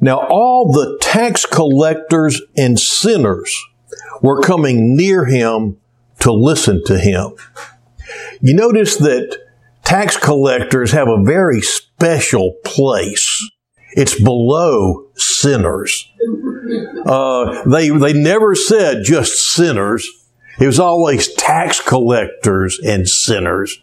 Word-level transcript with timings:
Now 0.00 0.26
all 0.28 0.72
the 0.72 0.98
tax 1.00 1.44
collectors 1.44 2.40
and 2.56 2.78
sinners 2.78 3.54
were 4.22 4.40
coming 4.40 4.96
near 4.96 5.24
him 5.24 5.76
to 6.20 6.32
listen 6.32 6.82
to 6.86 6.98
him. 6.98 7.32
You 8.40 8.54
notice 8.54 8.96
that 8.96 9.38
tax 9.84 10.16
collectors 10.16 10.92
have 10.92 11.08
a 11.08 11.22
very 11.22 11.60
special 11.60 12.54
place. 12.64 13.50
It's 13.92 14.18
below 14.20 15.08
sinners. 15.14 16.10
Uh, 17.04 17.68
they, 17.68 17.88
they 17.88 18.12
never 18.12 18.54
said 18.54 19.04
just 19.04 19.52
sinners. 19.52 20.08
It 20.60 20.66
was 20.66 20.78
always 20.78 21.32
tax 21.34 21.80
collectors 21.80 22.78
and 22.84 23.08
sinners. 23.08 23.80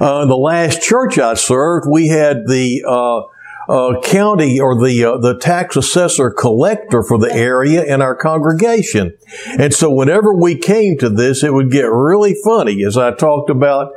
Uh, 0.00 0.24
the 0.26 0.36
last 0.36 0.80
church 0.80 1.18
I 1.18 1.34
served, 1.34 1.86
we 1.90 2.08
had 2.08 2.46
the 2.46 2.84
uh, 2.88 3.22
uh, 3.68 4.00
county 4.02 4.60
or 4.60 4.74
the 4.74 5.04
uh, 5.04 5.18
the 5.18 5.36
tax 5.38 5.76
assessor 5.76 6.30
collector 6.30 7.02
for 7.02 7.18
the 7.18 7.32
area 7.32 7.84
in 7.84 8.00
our 8.02 8.14
congregation, 8.14 9.16
and 9.58 9.74
so 9.74 9.90
whenever 9.90 10.34
we 10.34 10.56
came 10.56 10.98
to 10.98 11.08
this, 11.08 11.42
it 11.42 11.52
would 11.52 11.70
get 11.70 11.90
really 11.90 12.36
funny 12.44 12.84
as 12.84 12.96
I 12.96 13.12
talked 13.12 13.50
about 13.50 13.92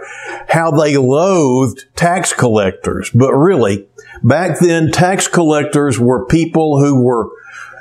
how 0.48 0.72
they 0.72 0.98
loathed 0.98 1.86
tax 1.96 2.34
collectors. 2.34 3.12
But 3.14 3.34
really, 3.34 3.88
back 4.24 4.60
then, 4.60 4.92
tax 4.92 5.28
collectors 5.28 6.00
were 6.00 6.26
people 6.26 6.84
who 6.84 7.04
were 7.04 7.30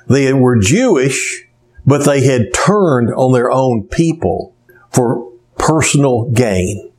they 0.07 0.33
were 0.33 0.59
Jewish 0.59 1.45
but 1.89 2.05
they 2.05 2.21
had 2.21 2.53
turned 2.53 3.11
on 3.15 3.33
their 3.33 3.51
own 3.51 3.83
people 3.85 4.55
for 4.91 5.27
personal 5.57 6.31
gain. 6.31 6.93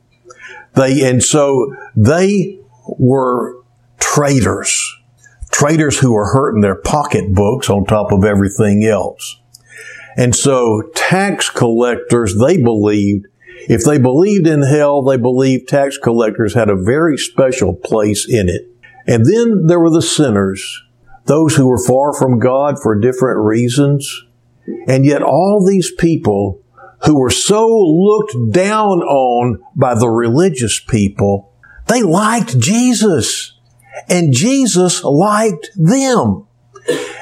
They, 0.74 1.08
and 1.08 1.22
so 1.22 1.76
they 1.94 2.58
were 2.98 3.59
traitors, 4.00 4.96
traitors 5.50 5.98
who 5.98 6.12
were 6.12 6.32
hurting 6.32 6.60
their 6.60 6.76
pocketbooks 6.76 7.70
on 7.70 7.84
top 7.84 8.12
of 8.12 8.24
everything 8.24 8.84
else. 8.84 9.40
And 10.16 10.34
so 10.34 10.82
tax 10.94 11.48
collectors, 11.48 12.36
they 12.38 12.56
believed, 12.56 13.26
if 13.68 13.84
they 13.84 13.98
believed 13.98 14.46
in 14.46 14.62
hell, 14.62 15.02
they 15.02 15.16
believed 15.16 15.68
tax 15.68 15.96
collectors 15.98 16.54
had 16.54 16.68
a 16.68 16.76
very 16.76 17.16
special 17.16 17.74
place 17.74 18.26
in 18.28 18.48
it. 18.48 18.66
And 19.06 19.24
then 19.24 19.66
there 19.66 19.80
were 19.80 19.90
the 19.90 20.02
sinners, 20.02 20.82
those 21.26 21.56
who 21.56 21.68
were 21.68 21.82
far 21.82 22.12
from 22.12 22.38
God 22.38 22.76
for 22.82 22.98
different 22.98 23.40
reasons 23.44 24.24
and 24.86 25.04
yet 25.04 25.22
all 25.22 25.64
these 25.66 25.90
people 25.92 26.60
who 27.04 27.18
were 27.18 27.30
so 27.30 27.66
looked 27.66 28.52
down 28.52 29.00
on 29.02 29.62
by 29.74 29.94
the 29.94 30.08
religious 30.08 30.78
people, 30.78 31.52
they 31.86 32.02
liked 32.02 32.58
Jesus. 32.58 33.54
And 34.08 34.32
Jesus 34.32 35.04
liked 35.04 35.70
them. 35.76 36.46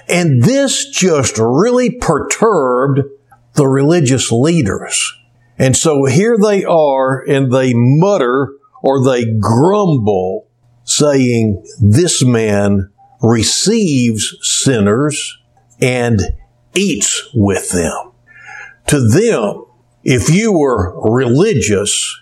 And 0.08 0.42
this 0.42 0.88
just 0.88 1.38
really 1.38 1.90
perturbed 1.90 3.00
the 3.54 3.66
religious 3.66 4.32
leaders. 4.32 5.14
And 5.58 5.76
so 5.76 6.04
here 6.04 6.38
they 6.40 6.64
are 6.64 7.20
and 7.20 7.52
they 7.52 7.72
mutter 7.74 8.48
or 8.82 9.04
they 9.04 9.24
grumble 9.38 10.46
saying, 10.84 11.62
this 11.80 12.24
man 12.24 12.90
receives 13.20 14.36
sinners 14.40 15.36
and 15.80 16.20
eats 16.74 17.28
with 17.34 17.70
them. 17.70 18.12
To 18.86 19.06
them, 19.06 19.64
if 20.04 20.30
you 20.30 20.52
were 20.52 20.98
religious, 21.10 22.18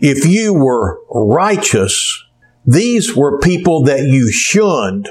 if 0.00 0.26
you 0.26 0.52
were 0.52 0.98
righteous, 1.08 2.21
these 2.64 3.16
were 3.16 3.38
people 3.38 3.84
that 3.84 4.04
you 4.04 4.30
shunned. 4.30 5.08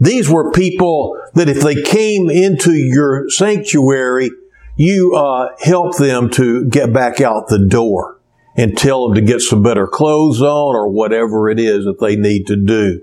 These 0.00 0.28
were 0.28 0.50
people 0.52 1.20
that 1.34 1.48
if 1.48 1.60
they 1.60 1.80
came 1.82 2.30
into 2.30 2.72
your 2.72 3.28
sanctuary, 3.30 4.30
you 4.76 5.14
uh, 5.14 5.48
helped 5.60 5.98
them 5.98 6.30
to 6.30 6.64
get 6.66 6.92
back 6.92 7.20
out 7.20 7.48
the 7.48 7.58
door 7.58 8.18
and 8.56 8.76
tell 8.76 9.06
them 9.06 9.14
to 9.14 9.20
get 9.20 9.40
some 9.40 9.62
better 9.62 9.86
clothes 9.86 10.40
on 10.40 10.74
or 10.74 10.88
whatever 10.88 11.48
it 11.48 11.58
is 11.58 11.84
that 11.84 12.00
they 12.00 12.16
need 12.16 12.46
to 12.46 12.56
do. 12.56 13.00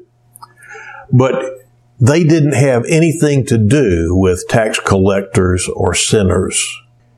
But 1.11 1.59
they 1.99 2.23
didn't 2.23 2.53
have 2.53 2.85
anything 2.87 3.45
to 3.47 3.57
do 3.57 4.15
with 4.15 4.47
tax 4.47 4.79
collectors 4.79 5.67
or 5.67 5.93
sinners. 5.93 6.65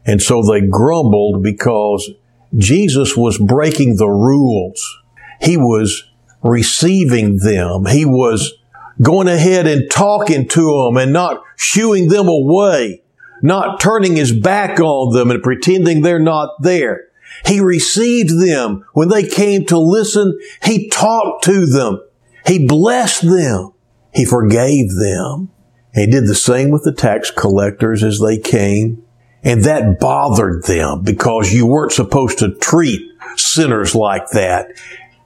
And 0.05 0.21
so 0.21 0.41
they 0.41 0.61
grumbled 0.61 1.43
because 1.43 2.09
Jesus 2.57 3.15
was 3.15 3.37
breaking 3.37 3.97
the 3.97 4.09
rules. 4.09 4.97
He 5.41 5.57
was 5.57 6.10
receiving 6.43 7.37
them. 7.37 7.85
He 7.85 8.05
was 8.05 8.53
going 9.01 9.27
ahead 9.27 9.67
and 9.67 9.89
talking 9.89 10.47
to 10.49 10.61
them 10.61 10.97
and 10.97 11.13
not 11.13 11.43
shooing 11.55 12.07
them 12.07 12.27
away, 12.27 13.03
not 13.41 13.79
turning 13.79 14.15
his 14.15 14.31
back 14.31 14.79
on 14.79 15.13
them 15.13 15.31
and 15.31 15.41
pretending 15.41 16.01
they're 16.01 16.19
not 16.19 16.61
there. 16.61 17.05
He 17.45 17.59
received 17.59 18.39
them. 18.39 18.85
When 18.93 19.09
they 19.09 19.27
came 19.27 19.65
to 19.67 19.79
listen, 19.79 20.37
he 20.63 20.89
talked 20.89 21.45
to 21.45 21.65
them. 21.65 22.01
He 22.45 22.65
blessed 22.67 23.23
them. 23.23 23.71
He 24.13 24.25
forgave 24.25 24.89
them. 24.95 25.49
He 25.93 26.05
did 26.05 26.27
the 26.27 26.35
same 26.35 26.71
with 26.71 26.83
the 26.83 26.93
tax 26.93 27.31
collectors 27.31 28.03
as 28.03 28.19
they 28.19 28.37
came. 28.37 29.03
And 29.43 29.63
that 29.63 29.99
bothered 29.99 30.65
them 30.65 31.01
because 31.01 31.51
you 31.51 31.65
weren't 31.65 31.91
supposed 31.91 32.39
to 32.39 32.53
treat 32.55 33.01
sinners 33.37 33.95
like 33.95 34.29
that 34.33 34.67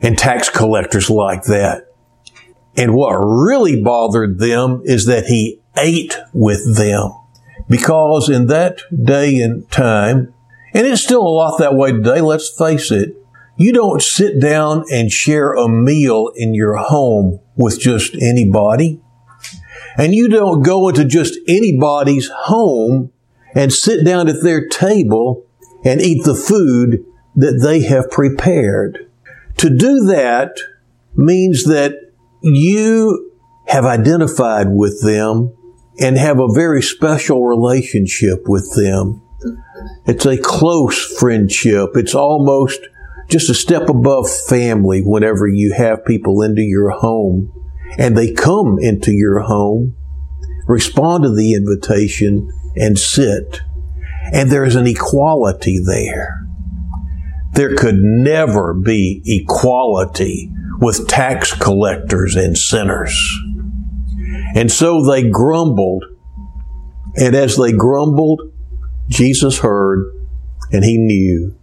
and 0.05 0.17
tax 0.17 0.49
collectors 0.49 1.09
like 1.09 1.43
that. 1.43 1.87
And 2.77 2.93
what 2.93 3.13
really 3.15 3.81
bothered 3.81 4.37
them 4.37 4.83
is 4.85 5.07
that 5.07 5.25
he 5.25 5.59
ate 5.75 6.15
with 6.31 6.77
them. 6.77 7.11
Because 7.67 8.29
in 8.29 8.45
that 8.47 8.81
day 9.03 9.39
and 9.39 9.69
time, 9.71 10.31
and 10.75 10.85
it's 10.85 11.01
still 11.01 11.23
a 11.23 11.27
lot 11.27 11.57
that 11.57 11.73
way 11.73 11.91
today, 11.91 12.21
let's 12.21 12.55
face 12.55 12.91
it, 12.91 13.15
you 13.57 13.73
don't 13.73 14.01
sit 14.01 14.39
down 14.39 14.85
and 14.91 15.11
share 15.11 15.53
a 15.53 15.67
meal 15.67 16.29
in 16.35 16.53
your 16.53 16.75
home 16.75 17.39
with 17.55 17.79
just 17.79 18.13
anybody. 18.21 19.01
And 19.97 20.13
you 20.13 20.27
don't 20.27 20.61
go 20.61 20.89
into 20.89 21.05
just 21.05 21.39
anybody's 21.47 22.29
home 22.29 23.11
and 23.55 23.73
sit 23.73 24.05
down 24.05 24.27
at 24.27 24.43
their 24.43 24.67
table 24.67 25.47
and 25.83 25.99
eat 25.99 26.25
the 26.25 26.35
food 26.35 27.05
that 27.35 27.59
they 27.63 27.81
have 27.83 28.11
prepared. 28.11 29.04
To 29.57 29.69
do 29.69 30.05
that 30.07 30.57
means 31.15 31.63
that 31.65 31.93
you 32.41 33.31
have 33.67 33.85
identified 33.85 34.67
with 34.69 35.01
them 35.03 35.55
and 35.99 36.17
have 36.17 36.39
a 36.39 36.53
very 36.53 36.81
special 36.81 37.45
relationship 37.45 38.43
with 38.47 38.75
them. 38.75 39.21
It's 40.05 40.25
a 40.25 40.37
close 40.37 41.17
friendship. 41.17 41.91
It's 41.95 42.15
almost 42.15 42.79
just 43.29 43.49
a 43.49 43.53
step 43.53 43.89
above 43.89 44.29
family 44.29 45.01
whenever 45.01 45.47
you 45.47 45.73
have 45.73 46.05
people 46.05 46.41
into 46.41 46.61
your 46.61 46.91
home 46.91 47.51
and 47.97 48.17
they 48.17 48.33
come 48.33 48.77
into 48.79 49.11
your 49.11 49.39
home, 49.39 49.95
respond 50.67 51.23
to 51.23 51.33
the 51.33 51.53
invitation 51.53 52.51
and 52.75 52.99
sit. 52.99 53.61
And 54.33 54.51
there's 54.51 54.75
an 54.75 54.87
equality 54.87 55.79
there. 55.79 56.44
There 57.55 57.75
could 57.75 57.97
never 57.97 58.73
be 58.73 59.21
equality 59.25 60.51
with 60.79 61.07
tax 61.07 61.53
collectors 61.53 62.35
and 62.35 62.57
sinners. 62.57 63.17
And 64.55 64.71
so 64.71 65.05
they 65.05 65.29
grumbled. 65.29 66.05
And 67.15 67.35
as 67.35 67.55
they 67.55 67.71
grumbled, 67.71 68.41
Jesus 69.07 69.59
heard 69.59 70.11
and 70.71 70.83
he 70.83 70.97
knew 70.97 71.55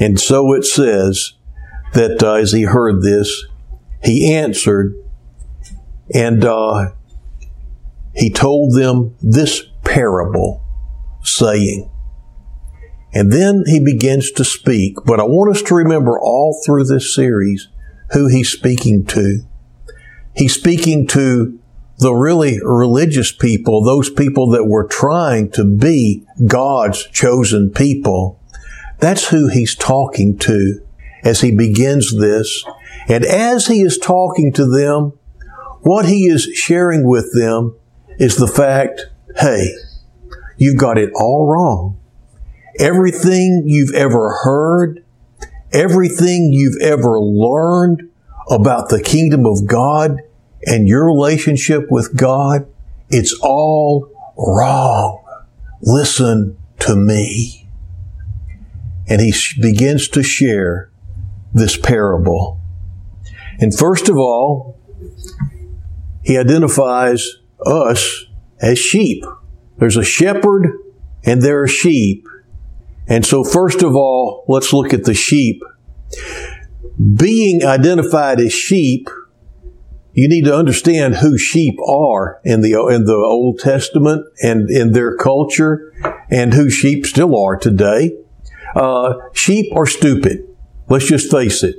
and 0.00 0.18
so 0.18 0.54
it 0.54 0.64
says 0.64 1.34
that 1.92 2.22
uh, 2.22 2.34
as 2.34 2.52
he 2.52 2.62
heard 2.62 3.02
this, 3.02 3.44
he 4.02 4.32
answered 4.34 4.94
and 6.12 6.42
uh, 6.42 6.92
he 8.14 8.30
told 8.30 8.74
them 8.74 9.14
this 9.22 9.62
parable, 9.84 10.64
saying, 11.22 11.90
and 13.12 13.32
then 13.32 13.64
he 13.66 13.80
begins 13.80 14.30
to 14.32 14.44
speak. 14.44 14.96
But 15.04 15.20
I 15.20 15.24
want 15.24 15.56
us 15.56 15.62
to 15.62 15.74
remember 15.74 16.18
all 16.18 16.60
through 16.64 16.84
this 16.84 17.14
series 17.14 17.68
who 18.12 18.28
he's 18.28 18.50
speaking 18.50 19.04
to. 19.06 19.40
He's 20.34 20.54
speaking 20.54 21.06
to 21.08 21.58
the 21.98 22.14
really 22.14 22.58
religious 22.62 23.30
people, 23.30 23.84
those 23.84 24.08
people 24.08 24.50
that 24.50 24.64
were 24.64 24.86
trying 24.86 25.50
to 25.52 25.64
be 25.64 26.24
God's 26.46 27.06
chosen 27.08 27.70
people. 27.70 28.40
That's 29.00 29.28
who 29.28 29.48
he's 29.48 29.74
talking 29.74 30.38
to 30.38 30.80
as 31.24 31.42
he 31.42 31.54
begins 31.54 32.18
this. 32.18 32.64
And 33.08 33.24
as 33.24 33.66
he 33.66 33.82
is 33.82 33.98
talking 33.98 34.52
to 34.54 34.66
them, 34.66 35.18
what 35.82 36.06
he 36.06 36.26
is 36.26 36.44
sharing 36.54 37.06
with 37.06 37.34
them 37.34 37.76
is 38.18 38.36
the 38.36 38.46
fact, 38.46 39.06
hey, 39.36 39.68
you've 40.56 40.78
got 40.78 40.96
it 40.96 41.10
all 41.14 41.46
wrong. 41.46 41.99
Everything 42.80 43.64
you've 43.66 43.94
ever 43.94 44.38
heard, 44.42 45.04
everything 45.70 46.50
you've 46.50 46.80
ever 46.80 47.20
learned 47.20 48.08
about 48.50 48.88
the 48.88 49.02
kingdom 49.02 49.44
of 49.44 49.66
God 49.66 50.16
and 50.64 50.88
your 50.88 51.04
relationship 51.04 51.90
with 51.90 52.16
God, 52.16 52.66
it's 53.10 53.38
all 53.42 54.10
wrong. 54.36 55.22
Listen 55.82 56.56
to 56.78 56.96
me. 56.96 57.68
And 59.06 59.20
he 59.20 59.34
begins 59.60 60.08
to 60.08 60.22
share 60.22 60.90
this 61.52 61.76
parable. 61.76 62.60
And 63.58 63.76
first 63.76 64.08
of 64.08 64.16
all, 64.16 64.78
he 66.22 66.38
identifies 66.38 67.28
us 67.66 68.24
as 68.60 68.78
sheep. 68.78 69.22
There's 69.76 69.98
a 69.98 70.04
shepherd 70.04 70.72
and 71.24 71.42
there 71.42 71.62
are 71.62 71.68
sheep. 71.68 72.26
And 73.10 73.26
so 73.26 73.42
first 73.42 73.82
of 73.82 73.96
all, 73.96 74.44
let's 74.48 74.72
look 74.72 74.94
at 74.94 75.04
the 75.04 75.14
sheep. 75.14 75.62
Being 77.16 77.64
identified 77.64 78.38
as 78.38 78.52
sheep, 78.52 79.10
you 80.12 80.28
need 80.28 80.44
to 80.44 80.56
understand 80.56 81.16
who 81.16 81.36
sheep 81.36 81.76
are 81.88 82.40
in 82.44 82.60
the, 82.60 82.72
in 82.88 83.04
the 83.04 83.14
Old 83.14 83.58
Testament 83.58 84.26
and 84.42 84.70
in 84.70 84.92
their 84.92 85.16
culture 85.16 85.92
and 86.30 86.54
who 86.54 86.70
sheep 86.70 87.04
still 87.04 87.36
are 87.36 87.56
today. 87.56 88.16
Uh, 88.76 89.14
sheep 89.32 89.72
are 89.74 89.86
stupid. 89.86 90.46
Let's 90.88 91.08
just 91.08 91.30
face 91.30 91.64
it. 91.64 91.76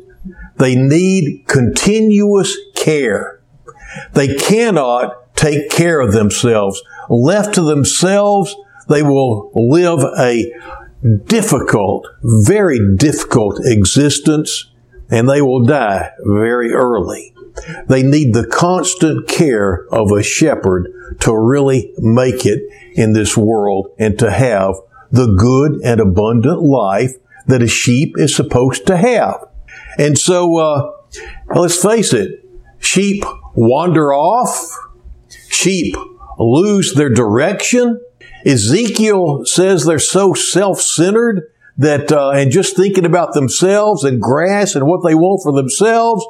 They 0.58 0.76
need 0.76 1.46
continuous 1.48 2.58
care. 2.76 3.42
They 4.14 4.36
cannot 4.36 5.36
take 5.36 5.70
care 5.70 6.02
of 6.02 6.12
themselves. 6.12 6.82
Left 7.10 7.56
to 7.56 7.62
themselves, 7.62 8.56
they 8.90 9.02
will 9.02 9.52
live 9.56 10.04
a 10.20 10.52
difficult, 11.26 12.08
very 12.24 12.80
difficult 12.96 13.60
existence 13.64 14.72
and 15.10 15.28
they 15.28 15.42
will 15.42 15.66
die 15.66 16.12
very 16.26 16.72
early. 16.72 17.34
They 17.88 18.02
need 18.02 18.34
the 18.34 18.48
constant 18.48 19.28
care 19.28 19.86
of 19.92 20.10
a 20.12 20.24
shepherd 20.24 20.88
to 21.20 21.38
really 21.38 21.94
make 21.98 22.46
it 22.46 22.62
in 22.94 23.12
this 23.12 23.36
world 23.36 23.90
and 24.00 24.18
to 24.20 24.32
have 24.32 24.76
the 25.12 25.28
good 25.28 25.82
and 25.84 26.00
abundant 26.00 26.62
life 26.62 27.12
that 27.48 27.62
a 27.62 27.68
sheep 27.68 28.16
is 28.18 28.34
supposed 28.34 28.88
to 28.88 28.96
have. 28.96 29.46
And 29.98 30.18
so, 30.18 30.58
uh, 30.58 30.92
let's 31.54 31.82
face 31.82 32.14
it, 32.14 32.46
sheep 32.80 33.26
wander 33.54 34.14
off, 34.14 34.74
sheep 35.50 35.96
lose 36.40 36.94
their 36.94 37.10
direction. 37.10 38.00
Ezekiel 38.46 39.46
says 39.46 39.86
they're 39.86 40.00
so 40.00 40.34
self-centered 40.34 41.44
that, 41.78 42.12
uh, 42.12 42.32
and 42.32 42.52
just 42.52 42.76
thinking 42.76 43.06
about 43.06 43.34
themselves 43.34 44.04
and 44.04 44.22
grass 44.22 44.76
and 44.76 44.86
what 44.86 45.04
they 45.04 45.16
want 45.16 45.42
for 45.44 45.52
themselves, 45.52 46.26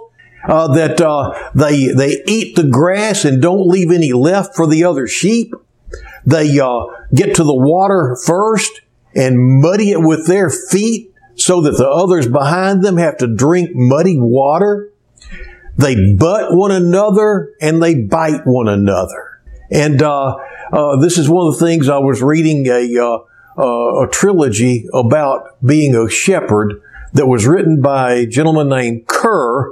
uh, 0.48 0.68
that 0.74 1.00
uh, 1.02 1.52
they 1.54 1.88
they 1.88 2.22
eat 2.25 2.56
the 2.56 2.63
grass 2.63 3.25
and 3.25 3.42
don't 3.42 3.68
leave 3.68 3.92
any 3.92 4.12
left 4.12 4.56
for 4.56 4.68
the 4.68 4.84
other 4.84 5.08
sheep. 5.08 5.54
They 6.25 6.60
uh, 6.60 6.86
get 7.13 7.36
to 7.36 7.44
the 7.44 7.56
water 7.56 8.18
first 8.25 8.81
and 9.16 9.62
muddy 9.62 9.92
it 9.92 10.02
with 10.02 10.28
their 10.28 10.50
feet 10.50 11.13
so 11.36 11.62
that 11.62 11.78
the 11.78 11.90
others 11.90 12.28
behind 12.28 12.84
them 12.84 12.98
have 12.98 13.18
to 13.18 13.28
drink 13.28 13.72
muddy 13.74 14.18
water. 14.19 14.92
They 15.78 16.16
butt 16.16 16.56
one 16.56 16.72
another 16.72 17.54
and 17.62 17.81
they 17.81 17.96
bite 17.96 18.46
one 18.46 18.68
another. 18.68 19.31
And 19.72 20.02
uh, 20.02 20.36
uh, 20.72 20.98
this 20.98 21.18
is 21.18 21.30
one 21.30 21.48
of 21.48 21.58
the 21.58 21.66
things 21.66 21.90
I 21.90 21.98
was 21.98 22.22
reading 22.22 22.68
a 22.68 22.98
uh, 23.00 23.20
uh, 23.58 24.04
a 24.04 24.08
trilogy 24.10 24.88
about 24.94 25.62
being 25.66 25.96
a 25.96 26.10
shepherd 26.10 26.82
that 27.14 27.28
was 27.28 27.46
written 27.46 27.82
by 27.82 28.14
a 28.14 28.26
gentleman 28.26 28.70
named 28.70 29.08
Kerr, 29.08 29.70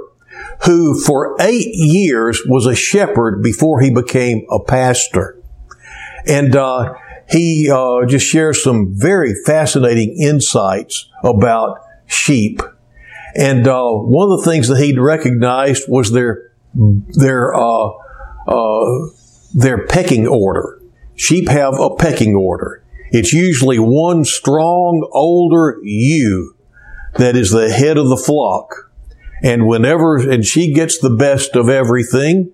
who 0.64 1.00
for 1.00 1.36
eight 1.40 1.68
years 1.72 2.42
was 2.46 2.66
a 2.66 2.74
shepherd 2.74 3.42
before 3.42 3.80
he 3.80 3.90
became 3.90 4.46
a 4.50 4.62
pastor. 4.62 5.40
And 6.26 6.54
uh, 6.54 6.94
he 7.28 7.70
uh, 7.70 8.06
just 8.06 8.26
shares 8.26 8.62
some 8.62 8.92
very 8.94 9.34
fascinating 9.46 10.16
insights 10.20 11.08
about 11.24 11.78
sheep. 12.06 12.60
And 13.34 13.66
uh, 13.66 13.90
one 13.90 14.30
of 14.30 14.40
the 14.40 14.50
things 14.50 14.68
that 14.68 14.78
he'd 14.78 14.98
recognized 14.98 15.84
was 15.88 16.12
their 16.12 16.50
their 16.74 17.54
uh, 17.54 17.88
uh, 18.46 19.06
their 19.54 19.86
pecking 19.86 20.26
order. 20.26 20.80
Sheep 21.14 21.48
have 21.48 21.78
a 21.78 21.94
pecking 21.96 22.34
order. 22.34 22.82
It's 23.10 23.32
usually 23.32 23.78
one 23.78 24.24
strong, 24.24 25.08
older 25.12 25.78
ewe 25.82 26.54
that 27.16 27.36
is 27.36 27.50
the 27.50 27.70
head 27.70 27.96
of 27.96 28.08
the 28.08 28.16
flock. 28.16 28.90
And 29.42 29.66
whenever, 29.66 30.16
and 30.16 30.44
she 30.44 30.72
gets 30.72 30.98
the 30.98 31.10
best 31.10 31.56
of 31.56 31.68
everything, 31.68 32.52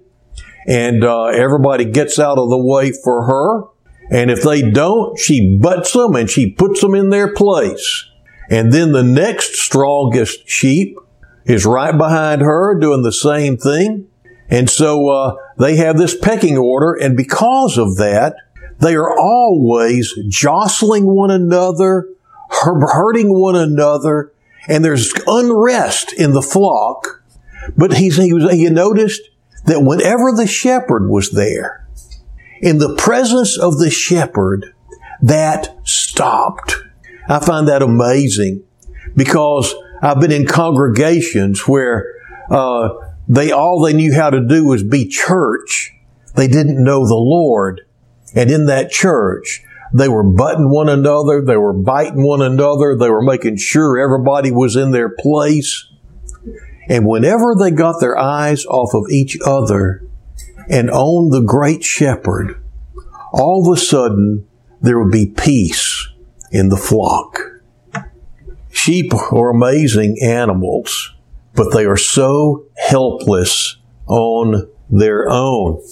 and 0.66 1.04
uh, 1.04 1.26
everybody 1.26 1.84
gets 1.84 2.18
out 2.18 2.38
of 2.38 2.48
the 2.48 2.58
way 2.58 2.92
for 2.92 3.24
her. 3.26 3.64
And 4.10 4.30
if 4.30 4.42
they 4.42 4.62
don't, 4.62 5.18
she 5.18 5.56
butts 5.56 5.92
them 5.92 6.14
and 6.14 6.30
she 6.30 6.50
puts 6.50 6.80
them 6.80 6.94
in 6.94 7.10
their 7.10 7.32
place. 7.32 8.08
And 8.50 8.72
then 8.72 8.92
the 8.92 9.02
next 9.02 9.56
strongest 9.56 10.48
sheep 10.48 10.96
is 11.44 11.66
right 11.66 11.96
behind 11.96 12.42
her 12.42 12.78
doing 12.78 13.02
the 13.02 13.12
same 13.12 13.56
thing. 13.56 14.08
And 14.48 14.70
so 14.70 15.08
uh, 15.08 15.36
they 15.58 15.76
have 15.76 15.96
this 15.96 16.16
pecking 16.16 16.56
order, 16.56 16.92
and 16.92 17.16
because 17.16 17.78
of 17.78 17.96
that, 17.96 18.36
they 18.78 18.94
are 18.94 19.18
always 19.18 20.14
jostling 20.28 21.06
one 21.06 21.30
another, 21.30 22.08
hurting 22.50 23.32
one 23.32 23.56
another, 23.56 24.32
and 24.68 24.84
there's 24.84 25.12
unrest 25.26 26.12
in 26.12 26.32
the 26.32 26.42
flock. 26.42 27.22
But 27.76 27.94
he's, 27.94 28.16
he, 28.16 28.32
was, 28.32 28.52
he 28.52 28.68
noticed 28.70 29.22
that 29.64 29.80
whenever 29.80 30.32
the 30.32 30.46
shepherd 30.46 31.08
was 31.08 31.30
there, 31.30 31.86
in 32.60 32.78
the 32.78 32.94
presence 32.94 33.58
of 33.58 33.78
the 33.78 33.90
shepherd, 33.90 34.72
that 35.22 35.76
stopped. 35.84 36.76
I 37.28 37.40
find 37.40 37.66
that 37.68 37.82
amazing 37.82 38.62
because 39.16 39.74
I've 40.02 40.20
been 40.20 40.32
in 40.32 40.46
congregations 40.46 41.66
where 41.66 42.14
uh, 42.50 42.90
they 43.28 43.50
all 43.50 43.82
they 43.82 43.92
knew 43.92 44.14
how 44.14 44.30
to 44.30 44.46
do 44.46 44.64
was 44.64 44.82
be 44.82 45.06
church. 45.06 45.92
They 46.34 46.48
didn't 46.48 46.82
know 46.82 47.06
the 47.06 47.14
Lord. 47.14 47.82
And 48.34 48.50
in 48.50 48.66
that 48.66 48.90
church, 48.90 49.62
they 49.92 50.08
were 50.08 50.22
butting 50.22 50.68
one 50.68 50.88
another, 50.88 51.42
they 51.42 51.56
were 51.56 51.72
biting 51.72 52.22
one 52.22 52.42
another, 52.42 52.96
they 52.96 53.10
were 53.10 53.22
making 53.22 53.56
sure 53.56 53.98
everybody 53.98 54.50
was 54.50 54.76
in 54.76 54.90
their 54.90 55.08
place. 55.08 55.86
And 56.88 57.06
whenever 57.06 57.54
they 57.54 57.70
got 57.70 58.00
their 58.00 58.18
eyes 58.18 58.64
off 58.66 58.94
of 58.94 59.10
each 59.10 59.38
other 59.44 60.06
and 60.68 60.90
on 60.90 61.30
the 61.30 61.40
great 61.40 61.82
shepherd, 61.82 62.60
all 63.32 63.66
of 63.66 63.76
a 63.76 63.80
sudden 63.80 64.46
there 64.80 64.98
would 65.02 65.12
be 65.12 65.26
peace 65.26 66.08
in 66.52 66.68
the 66.68 66.76
flock. 66.76 67.40
Sheep 68.70 69.12
are 69.14 69.50
amazing 69.50 70.18
animals, 70.22 71.14
but 71.56 71.72
they 71.72 71.86
are 71.86 71.96
so 71.96 72.66
helpless 72.76 73.76
on 74.06 74.68
their 74.90 75.28
own. 75.28 75.82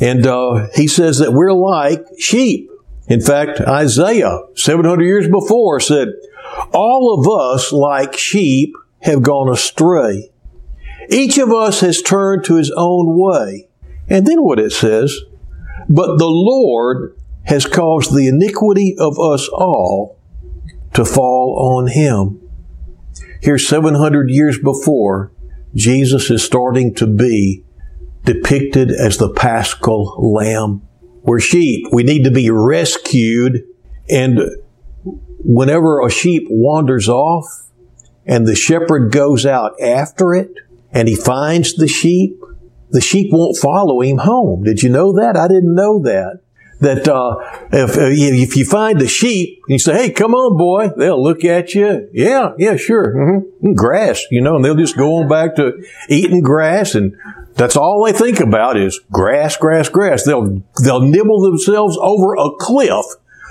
And 0.00 0.26
uh, 0.26 0.68
he 0.74 0.86
says 0.86 1.18
that 1.18 1.32
we're 1.32 1.52
like 1.52 2.04
sheep. 2.18 2.70
In 3.08 3.20
fact, 3.20 3.60
Isaiah, 3.60 4.40
700 4.54 5.04
years 5.04 5.28
before, 5.28 5.80
said, 5.80 6.08
All 6.72 7.18
of 7.18 7.54
us, 7.54 7.72
like 7.72 8.16
sheep, 8.16 8.74
have 9.00 9.22
gone 9.22 9.52
astray. 9.52 10.30
Each 11.08 11.38
of 11.38 11.50
us 11.50 11.80
has 11.80 12.02
turned 12.02 12.44
to 12.44 12.56
his 12.56 12.72
own 12.76 13.18
way. 13.18 13.68
And 14.08 14.26
then 14.26 14.42
what 14.42 14.58
it 14.58 14.72
says, 14.72 15.16
But 15.88 16.18
the 16.18 16.28
Lord 16.28 17.16
has 17.44 17.66
caused 17.66 18.14
the 18.14 18.28
iniquity 18.28 18.96
of 18.98 19.18
us 19.18 19.48
all 19.48 20.18
to 20.94 21.04
fall 21.04 21.76
on 21.76 21.88
him. 21.88 22.41
Here, 23.42 23.58
700 23.58 24.30
years 24.30 24.58
before, 24.58 25.32
Jesus 25.74 26.30
is 26.30 26.44
starting 26.44 26.94
to 26.94 27.08
be 27.08 27.64
depicted 28.24 28.92
as 28.92 29.16
the 29.16 29.30
paschal 29.30 30.14
lamb. 30.18 30.82
We're 31.22 31.40
sheep. 31.40 31.86
We 31.92 32.04
need 32.04 32.22
to 32.22 32.30
be 32.30 32.50
rescued. 32.50 33.64
And 34.08 34.38
whenever 35.40 36.00
a 36.00 36.10
sheep 36.10 36.44
wanders 36.50 37.08
off 37.08 37.46
and 38.24 38.46
the 38.46 38.54
shepherd 38.54 39.10
goes 39.10 39.44
out 39.44 39.72
after 39.80 40.34
it 40.34 40.52
and 40.92 41.08
he 41.08 41.16
finds 41.16 41.74
the 41.74 41.88
sheep, 41.88 42.40
the 42.90 43.00
sheep 43.00 43.32
won't 43.32 43.56
follow 43.56 44.02
him 44.02 44.18
home. 44.18 44.62
Did 44.62 44.84
you 44.84 44.88
know 44.88 45.12
that? 45.14 45.36
I 45.36 45.48
didn't 45.48 45.74
know 45.74 46.00
that 46.02 46.41
that 46.82 47.06
uh, 47.06 47.36
if 47.72 47.96
uh, 47.96 48.10
if 48.10 48.56
you 48.56 48.64
find 48.64 49.00
the 49.00 49.06
sheep 49.06 49.62
you 49.68 49.78
say, 49.78 49.94
"Hey, 49.94 50.10
come 50.10 50.34
on, 50.34 50.58
boy," 50.58 50.90
they'll 50.96 51.22
look 51.22 51.44
at 51.44 51.74
you. 51.74 52.08
Yeah, 52.12 52.52
yeah, 52.58 52.76
sure. 52.76 53.14
Mm-hmm. 53.14 53.74
Grass, 53.74 54.24
you 54.30 54.40
know, 54.40 54.56
and 54.56 54.64
they'll 54.64 54.74
just 54.74 54.96
go 54.96 55.16
on 55.16 55.28
back 55.28 55.54
to 55.56 55.82
eating 56.08 56.42
grass, 56.42 56.94
and 56.94 57.16
that's 57.54 57.76
all 57.76 58.04
they 58.04 58.12
think 58.12 58.40
about 58.40 58.76
is 58.76 59.00
grass, 59.10 59.56
grass, 59.56 59.88
grass. 59.88 60.24
They'll 60.24 60.62
they'll 60.82 61.00
nibble 61.00 61.40
themselves 61.40 61.96
over 62.00 62.34
a 62.34 62.50
cliff 62.58 63.06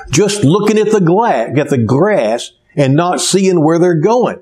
just 0.10 0.44
looking 0.44 0.78
at 0.78 0.92
the 0.92 1.02
glass, 1.02 1.58
at 1.58 1.70
the 1.70 1.78
grass, 1.78 2.52
and 2.76 2.96
not 2.96 3.22
seeing 3.22 3.64
where 3.64 3.80
they're 3.80 4.02
going. 4.02 4.42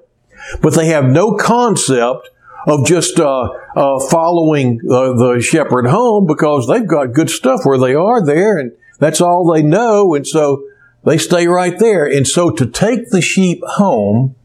But 0.61 0.73
they 0.73 0.87
have 0.87 1.05
no 1.05 1.35
concept 1.35 2.29
of 2.65 2.85
just 2.85 3.19
uh, 3.19 3.49
uh, 3.75 3.99
following 4.09 4.77
the 4.77 5.39
shepherd 5.41 5.87
home 5.87 6.25
because 6.27 6.67
they've 6.67 6.87
got 6.87 7.13
good 7.13 7.29
stuff 7.29 7.61
where 7.63 7.77
they 7.77 7.93
are 7.93 8.25
there, 8.25 8.57
and 8.57 8.71
that's 8.99 9.21
all 9.21 9.51
they 9.51 9.63
know, 9.63 10.13
and 10.13 10.27
so 10.27 10.63
they 11.05 11.17
stay 11.17 11.47
right 11.47 11.77
there. 11.79 12.05
And 12.05 12.27
so 12.27 12.51
to 12.51 12.65
take 12.65 13.09
the 13.09 13.21
sheep 13.21 13.61
home, 13.63 14.35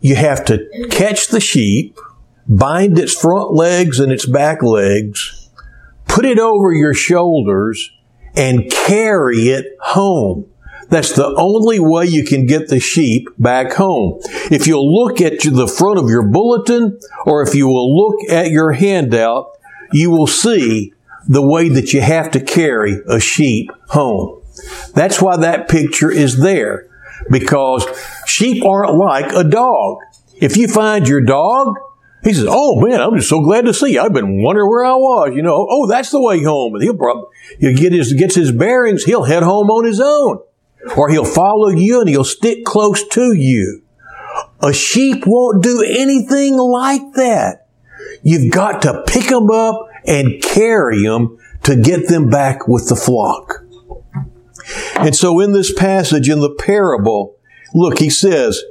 you 0.00 0.14
have 0.14 0.44
to 0.46 0.68
catch 0.90 1.28
the 1.28 1.40
sheep, 1.40 1.98
bind 2.46 2.98
its 2.98 3.18
front 3.18 3.52
legs 3.52 3.98
and 3.98 4.12
its 4.12 4.26
back 4.26 4.62
legs, 4.62 5.48
put 6.06 6.24
it 6.24 6.38
over 6.38 6.72
your 6.72 6.94
shoulders, 6.94 7.90
and 8.36 8.70
carry 8.70 9.48
it 9.48 9.66
home. 9.80 10.46
That's 10.90 11.12
the 11.12 11.34
only 11.36 11.78
way 11.80 12.06
you 12.06 12.24
can 12.24 12.46
get 12.46 12.68
the 12.68 12.80
sheep 12.80 13.28
back 13.38 13.72
home. 13.72 14.20
If 14.50 14.66
you'll 14.66 14.90
look 14.90 15.20
at 15.20 15.40
the 15.40 15.68
front 15.68 15.98
of 15.98 16.08
your 16.08 16.26
bulletin 16.26 16.98
or 17.26 17.42
if 17.42 17.54
you 17.54 17.66
will 17.66 17.94
look 17.94 18.30
at 18.30 18.50
your 18.50 18.72
handout, 18.72 19.50
you 19.92 20.10
will 20.10 20.26
see 20.26 20.92
the 21.28 21.46
way 21.46 21.68
that 21.68 21.92
you 21.92 22.00
have 22.00 22.30
to 22.32 22.40
carry 22.40 23.00
a 23.06 23.20
sheep 23.20 23.70
home. 23.88 24.42
That's 24.94 25.20
why 25.20 25.36
that 25.36 25.68
picture 25.68 26.10
is 26.10 26.40
there. 26.40 26.88
Because 27.30 27.86
sheep 28.26 28.64
aren't 28.64 28.94
like 28.94 29.32
a 29.32 29.44
dog. 29.44 29.98
If 30.40 30.56
you 30.56 30.68
find 30.68 31.06
your 31.06 31.20
dog, 31.20 31.74
he 32.24 32.32
says, 32.32 32.46
"Oh 32.48 32.80
man, 32.80 33.00
I'm 33.00 33.16
just 33.16 33.28
so 33.28 33.40
glad 33.40 33.66
to 33.66 33.74
see 33.74 33.92
you. 33.92 34.00
I've 34.00 34.12
been 34.12 34.42
wondering 34.42 34.68
where 34.68 34.84
I 34.84 34.94
was. 34.94 35.32
You 35.34 35.42
know, 35.42 35.66
oh, 35.68 35.86
that's 35.86 36.10
the 36.10 36.20
way 36.20 36.42
home." 36.42 36.74
And 36.74 36.82
he'll 36.82 36.96
probably 36.96 37.28
he'll 37.58 37.76
get 37.76 37.92
his 37.92 38.12
gets 38.14 38.34
his 38.34 38.50
bearings. 38.50 39.04
He'll 39.04 39.24
head 39.24 39.42
home 39.42 39.68
on 39.70 39.84
his 39.84 40.00
own, 40.00 40.40
or 40.96 41.10
he'll 41.10 41.24
follow 41.24 41.68
you 41.68 42.00
and 42.00 42.08
he'll 42.08 42.24
stick 42.24 42.64
close 42.64 43.06
to 43.08 43.32
you. 43.32 43.82
A 44.60 44.72
sheep 44.72 45.24
won't 45.26 45.62
do 45.62 45.82
anything 45.82 46.56
like 46.56 47.12
that. 47.14 47.66
You've 48.22 48.52
got 48.52 48.82
to 48.82 49.04
pick 49.06 49.28
them 49.28 49.50
up 49.50 49.87
and 50.08 50.42
carry 50.42 51.02
them 51.02 51.38
to 51.64 51.76
get 51.76 52.08
them 52.08 52.30
back 52.30 52.66
with 52.66 52.88
the 52.88 52.96
flock. 52.96 53.62
And 54.96 55.14
so 55.14 55.38
in 55.40 55.52
this 55.52 55.72
passage, 55.72 56.28
in 56.28 56.40
the 56.40 56.54
parable, 56.54 57.36
look, 57.74 57.98
he 57.98 58.10
says, 58.10 58.62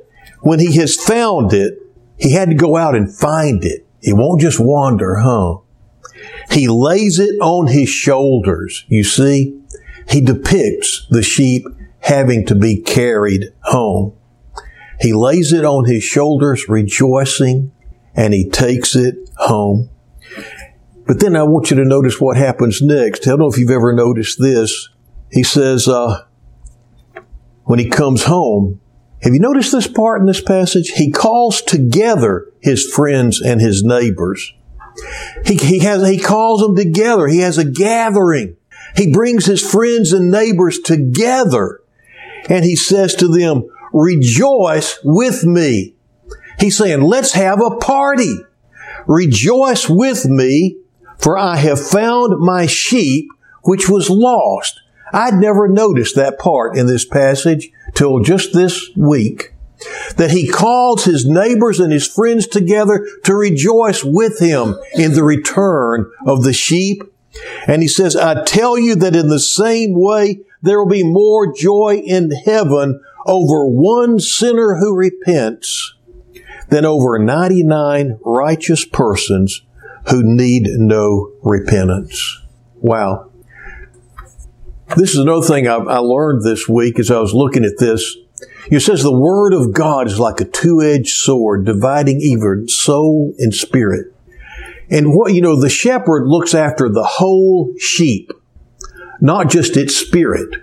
when 0.42 0.60
he 0.60 0.76
has 0.78 0.96
found 0.96 1.54
it, 1.54 1.78
he 2.20 2.34
had 2.34 2.50
to 2.50 2.56
go 2.56 2.76
out 2.76 2.96
and 2.96 3.14
find 3.14 3.64
it. 3.64 3.88
He 4.02 4.14
won't 4.14 4.42
just 4.42 4.60
wander, 4.60 5.18
huh? 5.18 5.58
He 6.52 6.68
lays 6.68 7.20
it 7.20 7.40
on 7.40 7.68
his 7.68 7.90
shoulders. 7.90 8.86
You 8.88 9.04
see, 9.04 9.60
he 10.10 10.22
depicts 10.22 11.06
the 11.10 11.22
sheep 11.22 11.66
having 12.00 12.46
to 12.48 12.56
be 12.56 12.82
carried 12.82 13.54
home. 13.64 14.14
He 15.00 15.14
lays 15.14 15.54
it 15.54 15.66
on 15.66 15.86
his 15.86 16.04
shoulders, 16.04 16.68
rejoicing, 16.68 17.72
and 18.16 18.34
he 18.34 18.50
takes 18.50 18.96
it 18.96 19.16
home. 19.38 19.90
But 21.08 21.22
then 21.22 21.36
I 21.38 21.44
want 21.44 21.72
you 21.72 21.78
to 21.78 21.86
notice 21.86 22.20
what 22.20 22.36
happens 22.36 22.82
next. 22.82 23.26
I 23.26 23.32
don't 23.32 23.40
know 23.40 23.48
if 23.48 23.58
you've 23.58 23.72
ever 23.72 23.94
noticed 23.94 24.40
this. 24.40 24.90
He 25.32 25.42
says, 25.42 25.88
uh, 25.88 26.26
when 27.64 27.80
he 27.80 27.90
comes 27.90 28.26
home, 28.26 28.82
have 29.24 29.34
you 29.34 29.40
noticed 29.40 29.72
this 29.72 29.88
part 29.88 30.20
in 30.20 30.28
this 30.28 30.42
passage? 30.42 30.90
He 30.90 31.10
calls 31.10 31.62
together 31.62 32.52
his 32.62 32.86
friends 32.86 33.42
and 33.42 33.62
his 33.62 33.84
neighbors. 33.84 34.54
He, 35.46 35.56
he 35.56 35.80
has, 35.80 36.08
he 36.08 36.20
calls 36.20 36.62
them 36.62 36.76
together. 36.76 37.28
He 37.28 37.40
has 37.40 37.58
a 37.58 37.66
gathering. 37.66 38.58
He 38.96 39.12
brings 39.12 39.46
his 39.46 39.62
friends 39.62 40.12
and 40.12 40.30
neighbors 40.30 40.80
together 40.80 41.82
and 42.50 42.66
he 42.66 42.76
says 42.76 43.16
to 43.16 43.28
them, 43.28 43.64
rejoice 43.94 45.00
with 45.04 45.44
me. 45.44 45.96
He's 46.60 46.78
saying, 46.78 47.02
let's 47.02 47.34
have 47.34 47.62
a 47.62 47.78
party. 47.78 48.38
Rejoice 49.06 49.88
with 49.90 50.26
me 50.26 50.78
for 51.18 51.38
I 51.38 51.58
have 51.58 51.80
found 51.80 52.40
my 52.40 52.66
sheep 52.66 53.30
which 53.64 53.90
was 53.90 54.10
lost. 54.10 54.82
I'd 55.12 55.36
never 55.36 55.68
noticed 55.68 56.16
that 56.16 56.40
part 56.40 56.78
in 56.78 56.88
this 56.88 57.06
passage 57.06 57.70
till 57.94 58.20
just 58.22 58.54
this 58.54 58.90
week. 58.96 59.54
That 60.16 60.32
he 60.32 60.48
calls 60.48 61.04
his 61.04 61.28
neighbors 61.28 61.80
and 61.80 61.92
his 61.92 62.08
friends 62.08 62.48
together 62.48 63.06
to 63.26 63.36
rejoice 63.36 64.04
with 64.04 64.40
him 64.40 64.76
in 64.94 65.14
the 65.14 65.24
return 65.24 66.10
of 66.26 66.44
the 66.44 66.54
sheep. 66.54 67.04
And 67.68 67.82
he 67.82 67.88
says, 67.88 68.16
I 68.16 68.44
tell 68.44 68.80
you 68.80 68.96
that 68.96 69.16
in 69.16 69.28
the 69.28 69.40
same 69.40 69.94
way, 69.94 70.40
there 70.62 70.80
will 70.80 70.90
be 70.90 71.04
more 71.04 71.54
joy 71.54 72.02
in 72.04 72.32
heaven 72.32 73.00
over 73.26 73.68
one 73.68 74.20
sinner 74.20 74.78
who 74.78 74.96
repents 74.96 75.94
than 76.70 76.86
over 76.86 77.20
99 77.20 78.20
righteous 78.24 78.86
persons 78.86 79.62
who 80.10 80.24
need 80.24 80.68
no 80.78 81.32
repentance. 81.44 82.42
Wow. 82.76 83.32
This 84.96 85.12
is 85.12 85.20
another 85.20 85.46
thing 85.46 85.68
I, 85.68 85.76
I 85.76 85.98
learned 85.98 86.44
this 86.44 86.68
week 86.70 86.98
as 87.00 87.12
I 87.12 87.20
was 87.20 87.34
looking 87.34 87.66
at 87.66 87.78
this. 87.78 88.16
It 88.70 88.82
says 88.82 89.04
the 89.04 89.18
Word 89.18 89.54
of 89.54 89.74
God 89.74 90.08
is 90.08 90.20
like 90.20 90.40
a 90.40 90.46
two-edged 90.46 91.14
sword, 91.14 91.66
dividing 91.66 92.22
even 92.22 92.68
soul 92.68 93.34
and 93.38 93.54
spirit. 93.54 94.14
And 94.90 95.14
what, 95.14 95.34
you 95.34 95.42
know, 95.42 95.60
the 95.60 95.70
shepherd 95.70 96.28
looks 96.28 96.54
after 96.54 96.88
the 96.88 97.04
whole 97.04 97.74
sheep, 97.78 98.32
not 99.20 99.50
just 99.50 99.76
its 99.76 99.96
spirit. 99.96 100.56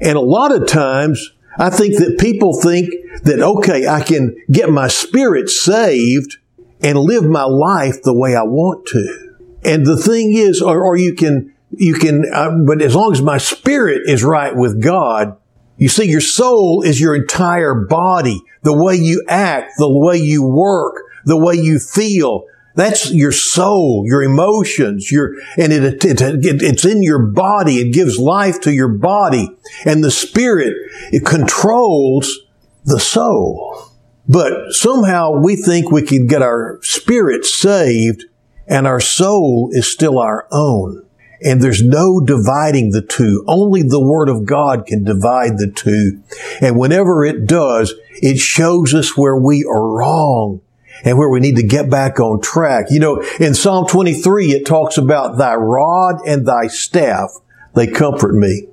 And 0.00 0.16
a 0.16 0.20
lot 0.20 0.52
of 0.52 0.66
times, 0.66 1.32
I 1.58 1.70
think 1.70 1.98
that 1.98 2.18
people 2.18 2.60
think 2.60 2.90
that, 3.22 3.40
okay, 3.40 3.86
I 3.86 4.02
can 4.02 4.36
get 4.50 4.70
my 4.70 4.88
spirit 4.88 5.48
saved 5.48 6.38
and 6.82 6.98
live 6.98 7.24
my 7.24 7.44
life 7.44 8.02
the 8.02 8.14
way 8.14 8.34
I 8.34 8.42
want 8.42 8.86
to. 8.88 9.34
And 9.64 9.84
the 9.84 9.96
thing 9.96 10.34
is, 10.34 10.62
or, 10.62 10.82
or 10.82 10.96
you 10.96 11.14
can, 11.14 11.54
you 11.70 11.94
can, 11.94 12.24
uh, 12.32 12.50
but 12.66 12.80
as 12.82 12.94
long 12.94 13.12
as 13.12 13.22
my 13.22 13.38
spirit 13.38 14.02
is 14.06 14.22
right 14.22 14.54
with 14.54 14.82
God, 14.82 15.36
you 15.78 15.88
see, 15.88 16.04
your 16.04 16.20
soul 16.20 16.82
is 16.82 17.00
your 17.00 17.14
entire 17.14 17.74
body, 17.74 18.42
the 18.62 18.76
way 18.76 18.94
you 18.94 19.24
act, 19.28 19.72
the 19.78 19.90
way 19.90 20.16
you 20.16 20.42
work, 20.42 21.02
the 21.24 21.36
way 21.36 21.54
you 21.54 21.78
feel. 21.78 22.44
That's 22.76 23.10
your 23.10 23.32
soul, 23.32 24.04
your 24.06 24.22
emotions, 24.22 25.10
your, 25.10 25.34
and 25.58 25.72
it, 25.72 26.04
it, 26.04 26.20
it, 26.20 26.62
it's 26.62 26.84
in 26.84 27.02
your 27.02 27.18
body. 27.18 27.78
It 27.78 27.92
gives 27.92 28.18
life 28.18 28.60
to 28.62 28.72
your 28.72 28.88
body. 28.88 29.48
And 29.84 30.04
the 30.04 30.10
spirit, 30.10 30.74
it 31.10 31.24
controls 31.24 32.38
the 32.84 33.00
soul. 33.00 33.90
But 34.28 34.72
somehow 34.72 35.32
we 35.32 35.56
think 35.56 35.90
we 35.90 36.02
can 36.02 36.26
get 36.26 36.42
our 36.42 36.80
spirit 36.82 37.44
saved 37.44 38.24
and 38.66 38.86
our 38.86 39.00
soul 39.00 39.70
is 39.72 39.90
still 39.90 40.18
our 40.18 40.48
own. 40.50 41.04
And 41.42 41.60
there's 41.60 41.82
no 41.82 42.20
dividing 42.20 42.90
the 42.90 43.02
two. 43.02 43.44
Only 43.46 43.82
the 43.82 44.00
Word 44.00 44.28
of 44.28 44.46
God 44.46 44.86
can 44.86 45.04
divide 45.04 45.58
the 45.58 45.70
two. 45.70 46.22
And 46.60 46.78
whenever 46.78 47.24
it 47.24 47.46
does, 47.46 47.94
it 48.14 48.38
shows 48.38 48.94
us 48.94 49.16
where 49.16 49.36
we 49.36 49.62
are 49.64 49.86
wrong 49.86 50.62
and 51.04 51.18
where 51.18 51.28
we 51.28 51.40
need 51.40 51.56
to 51.56 51.62
get 51.62 51.90
back 51.90 52.18
on 52.18 52.40
track. 52.40 52.86
You 52.90 53.00
know, 53.00 53.24
in 53.38 53.54
Psalm 53.54 53.86
23, 53.86 54.52
it 54.52 54.66
talks 54.66 54.96
about 54.96 55.36
thy 55.36 55.54
rod 55.54 56.16
and 56.26 56.46
thy 56.46 56.68
staff, 56.68 57.30
they 57.74 57.86
comfort 57.86 58.34
me. 58.34 58.68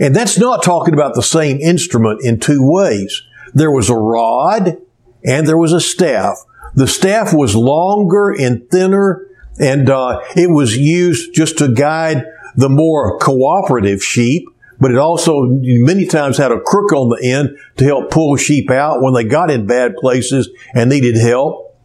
And 0.00 0.14
that's 0.14 0.38
not 0.38 0.62
talking 0.62 0.94
about 0.94 1.14
the 1.14 1.22
same 1.22 1.58
instrument 1.60 2.20
in 2.24 2.40
two 2.40 2.60
ways. 2.60 3.22
There 3.54 3.70
was 3.70 3.90
a 3.90 3.96
rod 3.96 4.78
and 5.24 5.46
there 5.46 5.58
was 5.58 5.72
a 5.72 5.80
staff. 5.80 6.36
The 6.74 6.88
staff 6.88 7.34
was 7.34 7.54
longer 7.54 8.30
and 8.30 8.68
thinner, 8.70 9.26
and 9.58 9.90
uh, 9.90 10.20
it 10.36 10.50
was 10.50 10.76
used 10.76 11.34
just 11.34 11.58
to 11.58 11.68
guide 11.68 12.24
the 12.56 12.70
more 12.70 13.18
cooperative 13.18 14.02
sheep. 14.02 14.46
But 14.80 14.90
it 14.90 14.98
also 14.98 15.46
many 15.46 16.06
times 16.06 16.38
had 16.38 16.50
a 16.50 16.58
crook 16.58 16.92
on 16.92 17.10
the 17.10 17.24
end 17.24 17.56
to 17.76 17.84
help 17.84 18.10
pull 18.10 18.36
sheep 18.36 18.70
out 18.70 19.00
when 19.00 19.14
they 19.14 19.22
got 19.22 19.50
in 19.50 19.66
bad 19.66 19.94
places 19.96 20.50
and 20.74 20.90
needed 20.90 21.16
help. 21.16 21.78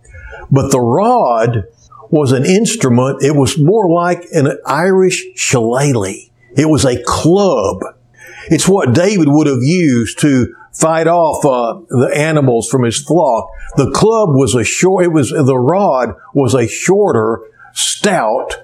But 0.49 0.71
the 0.71 0.79
rod 0.79 1.65
was 2.09 2.31
an 2.31 2.45
instrument. 2.45 3.21
It 3.21 3.35
was 3.35 3.57
more 3.59 3.91
like 3.91 4.23
an 4.31 4.57
Irish 4.65 5.25
shillelagh. 5.35 6.31
It 6.55 6.69
was 6.69 6.85
a 6.85 7.03
club. 7.03 7.83
It's 8.49 8.67
what 8.67 8.95
David 8.95 9.27
would 9.27 9.47
have 9.47 9.61
used 9.61 10.19
to 10.21 10.55
fight 10.77 11.07
off 11.07 11.43
uh, 11.43 11.81
the 11.89 12.11
animals 12.15 12.69
from 12.69 12.83
his 12.83 13.01
flock. 13.01 13.49
The 13.77 13.91
club 13.91 14.29
was 14.29 14.53
a 14.53 14.63
short, 14.63 15.05
it 15.05 15.11
was, 15.11 15.31
the 15.31 15.57
rod 15.57 16.15
was 16.33 16.53
a 16.53 16.67
shorter, 16.67 17.41
stout, 17.73 18.57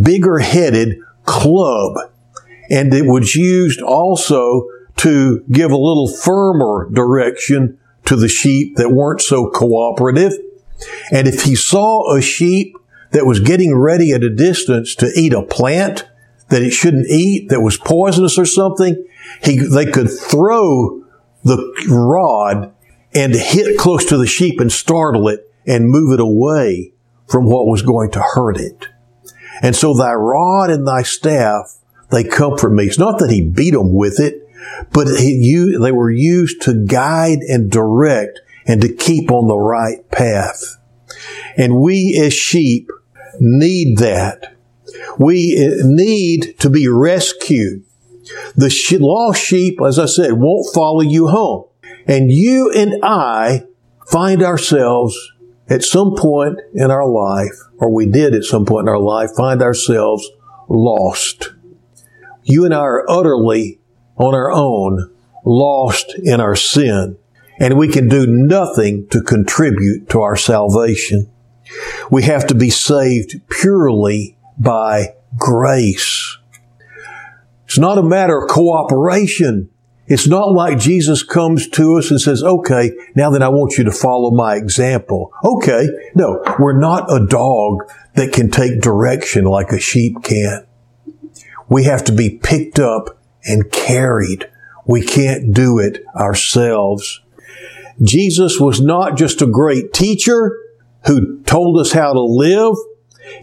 bigger 0.00 0.38
headed 0.38 0.98
club. 1.24 1.96
And 2.70 2.92
it 2.94 3.04
was 3.04 3.34
used 3.34 3.82
also 3.82 4.66
to 4.96 5.44
give 5.50 5.70
a 5.70 5.76
little 5.76 6.08
firmer 6.08 6.88
direction 6.92 7.78
to 8.06 8.16
the 8.16 8.28
sheep 8.28 8.76
that 8.76 8.90
weren't 8.90 9.20
so 9.20 9.50
cooperative. 9.50 10.32
And 11.12 11.28
if 11.28 11.42
he 11.42 11.54
saw 11.54 12.16
a 12.16 12.22
sheep 12.22 12.74
that 13.10 13.26
was 13.26 13.40
getting 13.40 13.76
ready 13.76 14.12
at 14.12 14.22
a 14.22 14.34
distance 14.34 14.94
to 14.96 15.10
eat 15.14 15.32
a 15.32 15.42
plant 15.42 16.08
that 16.48 16.62
it 16.62 16.70
shouldn't 16.70 17.08
eat, 17.08 17.50
that 17.50 17.60
was 17.60 17.76
poisonous 17.76 18.38
or 18.38 18.46
something, 18.46 19.04
he, 19.42 19.58
they 19.58 19.86
could 19.86 20.10
throw 20.10 21.04
the 21.44 21.56
rod 21.88 22.74
and 23.14 23.34
hit 23.34 23.78
close 23.78 24.04
to 24.06 24.18
the 24.18 24.26
sheep 24.26 24.60
and 24.60 24.70
startle 24.70 25.28
it, 25.28 25.50
and 25.66 25.88
move 25.88 26.12
it 26.12 26.20
away 26.20 26.92
from 27.26 27.44
what 27.44 27.66
was 27.66 27.82
going 27.82 28.10
to 28.10 28.20
hurt 28.20 28.58
it. 28.58 28.86
And 29.62 29.76
so 29.76 29.92
thy 29.92 30.14
rod 30.14 30.70
and 30.70 30.86
thy 30.86 31.02
staff, 31.02 31.76
they 32.10 32.24
comfort 32.24 32.70
me. 32.70 32.84
It's 32.84 32.98
not 32.98 33.18
that 33.18 33.30
he 33.30 33.42
beat 33.42 33.72
them 33.72 33.92
with 33.92 34.18
it, 34.18 34.48
but 34.92 35.08
he, 35.08 35.76
they 35.80 35.92
were 35.92 36.10
used 36.10 36.62
to 36.62 36.84
guide 36.86 37.40
and 37.40 37.70
direct 37.70 38.40
and 38.66 38.80
to 38.80 38.92
keep 38.92 39.30
on 39.30 39.48
the 39.48 39.58
right 39.58 40.08
path. 40.10 40.78
And 41.56 41.80
we 41.80 42.18
as 42.22 42.32
sheep 42.32 42.90
need 43.40 43.98
that. 43.98 44.54
We 45.18 45.56
uh, 45.56 45.86
need 45.86 46.58
to 46.60 46.70
be 46.70 46.88
rescued. 46.88 47.84
The 48.56 48.98
lost 49.00 49.42
sheep, 49.42 49.78
as 49.86 49.98
I 49.98 50.06
said, 50.06 50.32
won't 50.32 50.74
follow 50.74 51.00
you 51.00 51.28
home. 51.28 51.64
And 52.06 52.32
you 52.32 52.72
and 52.74 52.94
I 53.02 53.64
find 54.06 54.42
ourselves 54.42 55.16
at 55.68 55.84
some 55.84 56.14
point 56.16 56.58
in 56.74 56.90
our 56.90 57.06
life, 57.06 57.52
or 57.78 57.92
we 57.92 58.06
did 58.06 58.34
at 58.34 58.44
some 58.44 58.64
point 58.64 58.84
in 58.84 58.88
our 58.88 58.98
life, 58.98 59.30
find 59.36 59.62
ourselves 59.62 60.28
lost. 60.68 61.52
You 62.44 62.64
and 62.64 62.74
I 62.74 62.78
are 62.78 63.10
utterly 63.10 63.80
on 64.16 64.34
our 64.34 64.50
own, 64.50 65.12
lost 65.44 66.14
in 66.22 66.40
our 66.40 66.56
sin, 66.56 67.18
and 67.60 67.76
we 67.76 67.88
can 67.88 68.08
do 68.08 68.26
nothing 68.26 69.06
to 69.08 69.20
contribute 69.20 70.08
to 70.10 70.20
our 70.22 70.36
salvation. 70.36 71.30
We 72.10 72.22
have 72.22 72.46
to 72.46 72.54
be 72.54 72.70
saved 72.70 73.40
purely 73.50 74.38
by 74.58 75.14
grace. 75.36 76.37
It's 77.78 77.80
not 77.80 77.96
a 77.96 78.02
matter 78.02 78.36
of 78.36 78.48
cooperation. 78.50 79.70
It's 80.08 80.26
not 80.26 80.50
like 80.50 80.80
Jesus 80.80 81.22
comes 81.22 81.68
to 81.68 81.96
us 81.96 82.10
and 82.10 82.20
says, 82.20 82.42
okay, 82.42 82.90
now 83.14 83.30
then 83.30 83.40
I 83.40 83.50
want 83.50 83.78
you 83.78 83.84
to 83.84 83.92
follow 83.92 84.32
my 84.32 84.56
example. 84.56 85.32
Okay. 85.44 85.86
No, 86.16 86.42
we're 86.58 86.76
not 86.76 87.06
a 87.08 87.24
dog 87.24 87.88
that 88.14 88.32
can 88.32 88.50
take 88.50 88.80
direction 88.80 89.44
like 89.44 89.70
a 89.70 89.78
sheep 89.78 90.24
can. 90.24 90.66
We 91.68 91.84
have 91.84 92.02
to 92.06 92.12
be 92.12 92.40
picked 92.42 92.80
up 92.80 93.16
and 93.44 93.70
carried. 93.70 94.50
We 94.84 95.06
can't 95.06 95.54
do 95.54 95.78
it 95.78 96.04
ourselves. 96.16 97.20
Jesus 98.02 98.58
was 98.58 98.80
not 98.80 99.16
just 99.16 99.40
a 99.40 99.46
great 99.46 99.92
teacher 99.92 100.58
who 101.06 101.42
told 101.42 101.78
us 101.78 101.92
how 101.92 102.12
to 102.12 102.22
live, 102.22 102.74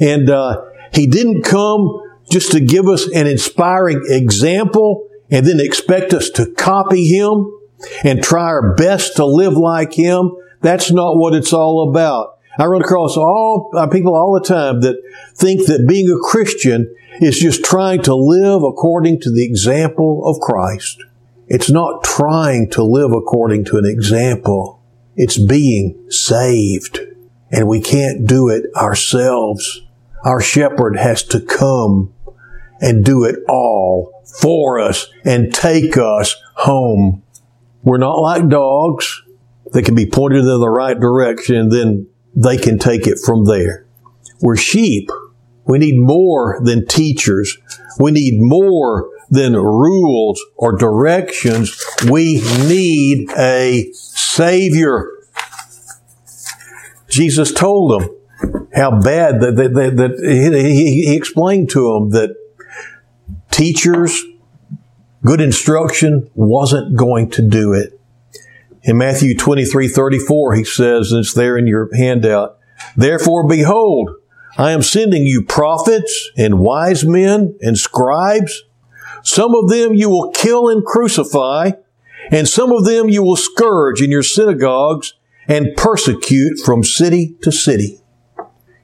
and 0.01 0.29
uh, 0.29 0.61
he 0.91 1.07
didn't 1.07 1.43
come 1.43 2.01
just 2.29 2.51
to 2.51 2.59
give 2.59 2.87
us 2.87 3.07
an 3.13 3.27
inspiring 3.27 4.01
example 4.07 5.07
and 5.29 5.45
then 5.45 5.59
expect 5.59 6.13
us 6.13 6.29
to 6.31 6.51
copy 6.51 7.07
him 7.07 7.51
and 8.03 8.23
try 8.23 8.43
our 8.43 8.75
best 8.75 9.17
to 9.17 9.25
live 9.25 9.53
like 9.53 9.93
him. 9.93 10.31
That's 10.61 10.91
not 10.91 11.17
what 11.17 11.35
it's 11.35 11.53
all 11.53 11.89
about. 11.89 12.39
I 12.57 12.65
run 12.65 12.81
across 12.81 13.17
all 13.17 13.69
uh, 13.75 13.87
people 13.87 14.15
all 14.15 14.33
the 14.33 14.47
time 14.47 14.81
that 14.81 15.01
think 15.35 15.67
that 15.67 15.87
being 15.87 16.09
a 16.09 16.29
Christian 16.29 16.93
is 17.19 17.39
just 17.39 17.63
trying 17.63 18.01
to 18.03 18.15
live 18.15 18.63
according 18.63 19.21
to 19.21 19.31
the 19.31 19.45
example 19.45 20.23
of 20.25 20.39
Christ. 20.39 21.03
It's 21.47 21.69
not 21.69 22.03
trying 22.03 22.69
to 22.71 22.83
live 22.83 23.11
according 23.11 23.65
to 23.65 23.77
an 23.77 23.85
example. 23.85 24.81
It's 25.15 25.37
being 25.37 26.09
saved. 26.09 26.99
And 27.51 27.67
we 27.67 27.81
can't 27.81 28.27
do 28.27 28.49
it 28.49 28.65
ourselves. 28.75 29.81
Our 30.23 30.41
shepherd 30.41 30.97
has 30.97 31.23
to 31.23 31.39
come 31.39 32.14
and 32.81 33.03
do 33.03 33.23
it 33.23 33.39
all 33.47 34.23
for 34.41 34.79
us 34.79 35.07
and 35.23 35.53
take 35.53 35.97
us 35.97 36.35
home. 36.55 37.23
We're 37.83 37.97
not 37.97 38.19
like 38.19 38.47
dogs 38.49 39.21
that 39.71 39.83
can 39.83 39.95
be 39.95 40.05
pointed 40.05 40.39
in 40.39 40.59
the 40.59 40.69
right 40.69 40.99
direction 40.99 41.69
then 41.69 42.07
they 42.35 42.57
can 42.57 42.77
take 42.77 43.07
it 43.07 43.17
from 43.23 43.45
there. 43.45 43.85
We're 44.41 44.57
sheep. 44.57 45.09
We 45.65 45.79
need 45.79 45.97
more 45.97 46.59
than 46.61 46.85
teachers. 46.85 47.57
We 47.99 48.11
need 48.11 48.39
more 48.39 49.09
than 49.29 49.53
rules 49.53 50.43
or 50.57 50.77
directions. 50.77 51.81
We 52.09 52.41
need 52.67 53.31
a 53.31 53.89
Savior. 53.93 55.09
Jesus 57.07 57.53
told 57.53 58.01
them 58.01 58.09
how 58.75 58.99
bad 58.99 59.39
that, 59.39 59.55
that, 59.55 59.73
that, 59.73 59.95
that 59.95 60.19
he, 60.21 61.05
he 61.05 61.15
explained 61.15 61.69
to 61.71 61.93
them 61.93 62.09
that 62.11 62.35
teachers, 63.55 64.23
good 65.23 65.39
instruction 65.39 66.29
wasn't 66.35 66.97
going 66.97 67.29
to 67.31 67.41
do 67.41 67.73
it. 67.73 67.99
In 68.83 68.97
Matthew 68.97 69.35
23, 69.35 69.87
34, 69.87 70.55
he 70.55 70.63
says, 70.65 71.11
and 71.11 71.21
it's 71.21 71.33
there 71.33 71.57
in 71.57 71.65
your 71.65 71.89
handout, 71.95 72.59
Therefore, 72.97 73.47
behold, 73.47 74.11
I 74.57 74.71
am 74.71 74.81
sending 74.81 75.23
you 75.23 75.41
prophets 75.41 76.29
and 76.37 76.59
wise 76.59 77.05
men 77.05 77.57
and 77.61 77.77
scribes. 77.77 78.63
Some 79.23 79.55
of 79.55 79.69
them 79.69 79.93
you 79.93 80.09
will 80.09 80.31
kill 80.31 80.69
and 80.69 80.85
crucify, 80.85 81.71
and 82.29 82.47
some 82.47 82.73
of 82.73 82.85
them 82.85 83.07
you 83.07 83.23
will 83.23 83.37
scourge 83.37 84.01
in 84.01 84.11
your 84.11 84.23
synagogues 84.23 85.13
and 85.47 85.75
persecute 85.77 86.59
from 86.59 86.83
city 86.83 87.37
to 87.41 87.51
city. 87.51 88.01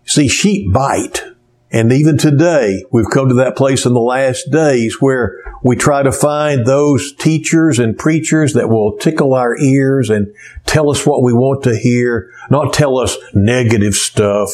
See, 0.05 0.29
sheep 0.29 0.71
bite. 0.71 1.30
And 1.71 1.93
even 1.93 2.17
today, 2.17 2.83
we've 2.91 3.09
come 3.09 3.29
to 3.29 3.35
that 3.35 3.55
place 3.55 3.85
in 3.85 3.93
the 3.93 4.01
last 4.01 4.51
days 4.51 4.99
where 4.99 5.41
we 5.63 5.77
try 5.77 6.03
to 6.03 6.11
find 6.11 6.65
those 6.65 7.13
teachers 7.13 7.79
and 7.79 7.97
preachers 7.97 8.53
that 8.53 8.69
will 8.69 8.97
tickle 8.97 9.33
our 9.33 9.57
ears 9.57 10.09
and 10.09 10.33
tell 10.65 10.89
us 10.89 11.05
what 11.05 11.23
we 11.23 11.31
want 11.31 11.63
to 11.63 11.77
hear, 11.77 12.29
not 12.49 12.73
tell 12.73 12.97
us 12.97 13.17
negative 13.33 13.93
stuff. 13.93 14.49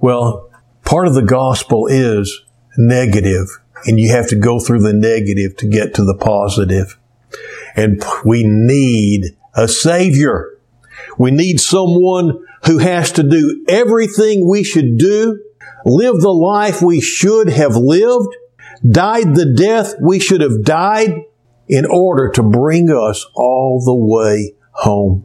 Well, 0.00 0.50
part 0.84 1.06
of 1.06 1.14
the 1.14 1.22
gospel 1.22 1.86
is 1.86 2.42
negative, 2.76 3.46
and 3.86 4.00
you 4.00 4.10
have 4.10 4.28
to 4.30 4.36
go 4.36 4.58
through 4.58 4.80
the 4.80 4.92
negative 4.92 5.56
to 5.58 5.68
get 5.68 5.94
to 5.94 6.04
the 6.04 6.16
positive. 6.16 6.98
And 7.76 8.02
we 8.24 8.42
need 8.42 9.36
a 9.54 9.68
savior. 9.68 10.58
We 11.16 11.30
need 11.30 11.60
someone 11.60 12.44
who 12.66 12.78
has 12.78 13.12
to 13.12 13.22
do 13.22 13.64
everything 13.68 14.48
we 14.48 14.64
should 14.64 14.98
do 14.98 15.40
lived 15.88 16.22
the 16.22 16.30
life 16.30 16.82
we 16.82 17.00
should 17.00 17.48
have 17.48 17.76
lived, 17.76 18.36
died 18.88 19.34
the 19.34 19.54
death 19.54 19.94
we 20.00 20.20
should 20.20 20.40
have 20.40 20.62
died 20.64 21.22
in 21.68 21.84
order 21.86 22.30
to 22.30 22.42
bring 22.42 22.90
us 22.90 23.26
all 23.34 23.82
the 23.84 23.94
way 23.94 24.54
home. 24.72 25.24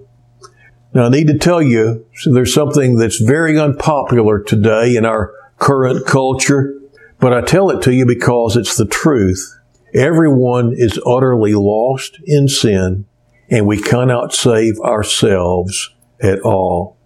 Now 0.93 1.05
I 1.05 1.09
need 1.09 1.27
to 1.27 1.37
tell 1.37 1.61
you, 1.61 2.05
so 2.15 2.33
there's 2.33 2.53
something 2.53 2.97
that's 2.97 3.19
very 3.19 3.57
unpopular 3.57 4.41
today 4.41 4.95
in 4.95 5.05
our 5.05 5.33
current 5.57 6.05
culture, 6.05 6.79
but 7.19 7.33
I 7.33 7.41
tell 7.41 7.69
it 7.69 7.81
to 7.83 7.93
you 7.93 8.05
because 8.05 8.55
it's 8.55 8.77
the 8.77 8.85
truth. 8.85 9.59
Everyone 9.93 10.73
is 10.75 10.99
utterly 11.05 11.53
lost 11.53 12.19
in 12.25 12.47
sin 12.47 13.05
and 13.49 13.67
we 13.67 13.79
cannot 13.79 14.33
save 14.33 14.79
ourselves 14.79 15.91
at 16.21 16.39
all. 16.41 16.97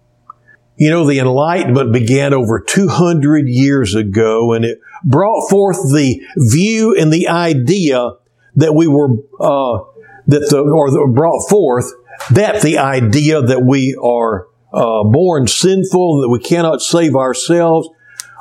You 0.78 0.90
know, 0.90 1.06
the 1.06 1.18
Enlightenment 1.18 1.92
began 1.92 2.32
over 2.32 2.60
200 2.60 3.48
years 3.48 3.96
ago 3.96 4.52
and 4.52 4.64
it 4.64 4.80
brought 5.04 5.50
forth 5.50 5.76
the 5.92 6.22
view 6.36 6.94
and 6.96 7.12
the 7.12 7.28
idea 7.28 8.12
that 8.54 8.74
we 8.74 8.86
were, 8.86 9.08
uh, 9.40 9.84
that 10.28 10.48
the, 10.50 10.60
or 10.60 10.90
the, 10.90 11.12
brought 11.12 11.48
forth 11.48 11.92
that 12.30 12.62
the 12.62 12.78
idea 12.78 13.42
that 13.42 13.64
we 13.64 13.98
are 14.00 14.46
uh, 14.72 15.02
born 15.04 15.46
sinful, 15.46 16.14
and 16.16 16.24
that 16.24 16.28
we 16.28 16.38
cannot 16.38 16.80
save 16.80 17.16
ourselves. 17.16 17.88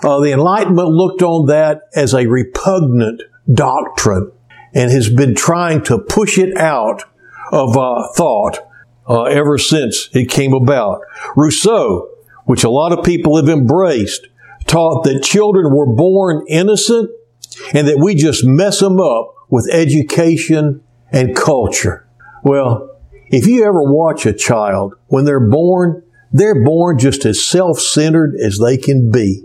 Uh, 0.04 0.20
the 0.20 0.32
Enlightenment 0.32 0.90
looked 0.90 1.24
on 1.24 1.48
that 1.48 1.82
as 1.96 2.14
a 2.14 2.28
repugnant 2.28 3.24
doctrine 3.52 4.32
and 4.74 4.92
has 4.92 5.10
been 5.10 5.34
trying 5.34 5.84
to 5.84 5.98
push 5.98 6.38
it 6.38 6.56
out 6.58 7.04
of 7.52 7.78
uh, 7.78 8.08
thought 8.14 8.60
uh, 9.08 9.24
ever 9.24 9.58
since 9.58 10.10
it 10.14 10.30
came 10.30 10.54
about. 10.54 11.02
Rousseau 11.36 12.10
which 12.48 12.64
a 12.64 12.70
lot 12.70 12.92
of 12.92 13.06
people 13.06 13.36
have 13.36 13.48
embraced, 13.48 14.28
taught 14.66 15.04
that 15.04 15.22
children 15.24 15.74
were 15.74 15.86
born 15.86 16.44
innocent 16.50 17.10
and 17.74 17.88
that 17.88 18.00
we 18.00 18.16
just 18.16 18.44
mess 18.44 18.80
them 18.80 19.00
up 19.00 19.34
with 19.50 19.70
education 19.72 20.82
and 21.12 21.36
culture. 21.36 22.08
Well, 22.44 23.00
if 23.30 23.46
you 23.46 23.64
ever 23.64 23.84
watch 23.84 24.26
a 24.26 24.34
child, 24.34 24.94
when 25.08 25.26
they're 25.26 25.40
born, 25.50 26.04
they're 26.32 26.64
born 26.64 26.98
just 26.98 27.26
as 27.26 27.46
self-centered 27.46 28.36
as 28.36 28.60
they 28.60 28.78
can 28.78 29.12
be. 29.12 29.44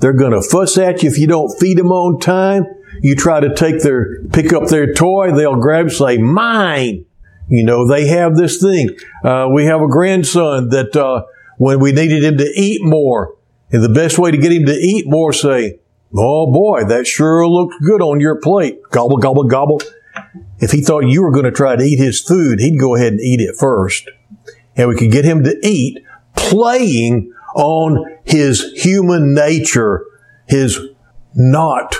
They're 0.00 0.12
going 0.12 0.32
to 0.32 0.42
fuss 0.42 0.78
at 0.78 1.02
you 1.02 1.10
if 1.10 1.18
you 1.18 1.26
don't 1.26 1.50
feed 1.58 1.78
them 1.78 1.92
on 1.92 2.20
time. 2.20 2.66
You 3.00 3.14
try 3.14 3.40
to 3.40 3.54
take 3.54 3.82
their, 3.82 4.24
pick 4.32 4.52
up 4.52 4.68
their 4.68 4.92
toy, 4.92 5.32
they'll 5.32 5.56
grab, 5.56 5.90
say, 5.90 6.18
mine. 6.18 7.04
You 7.48 7.64
know, 7.64 7.86
they 7.86 8.06
have 8.08 8.36
this 8.36 8.60
thing. 8.60 8.90
Uh, 9.24 9.48
we 9.52 9.64
have 9.66 9.80
a 9.80 9.88
grandson 9.88 10.70
that, 10.70 10.96
uh, 10.96 11.22
when 11.58 11.80
we 11.80 11.92
needed 11.92 12.24
him 12.24 12.38
to 12.38 12.50
eat 12.56 12.82
more. 12.82 13.36
And 13.70 13.82
the 13.82 13.88
best 13.88 14.18
way 14.18 14.30
to 14.30 14.38
get 14.38 14.52
him 14.52 14.64
to 14.66 14.72
eat 14.72 15.06
more, 15.06 15.32
say, 15.32 15.80
Oh 16.16 16.50
boy, 16.50 16.84
that 16.84 17.06
sure 17.06 17.46
looks 17.46 17.76
good 17.84 18.00
on 18.00 18.18
your 18.18 18.36
plate. 18.36 18.80
Gobble, 18.90 19.18
gobble, 19.18 19.44
gobble. 19.44 19.82
If 20.58 20.70
he 20.70 20.80
thought 20.80 21.00
you 21.00 21.22
were 21.22 21.30
going 21.30 21.44
to 21.44 21.50
try 21.52 21.76
to 21.76 21.84
eat 21.84 21.98
his 21.98 22.20
food, 22.20 22.60
he'd 22.60 22.80
go 22.80 22.96
ahead 22.96 23.12
and 23.12 23.20
eat 23.20 23.40
it 23.40 23.56
first. 23.56 24.08
And 24.74 24.88
we 24.88 24.96
could 24.96 25.12
get 25.12 25.24
him 25.24 25.44
to 25.44 25.54
eat 25.62 26.02
playing 26.34 27.32
on 27.54 28.18
his 28.24 28.72
human 28.72 29.34
nature, 29.34 30.04
his 30.46 30.80
not, 31.34 31.94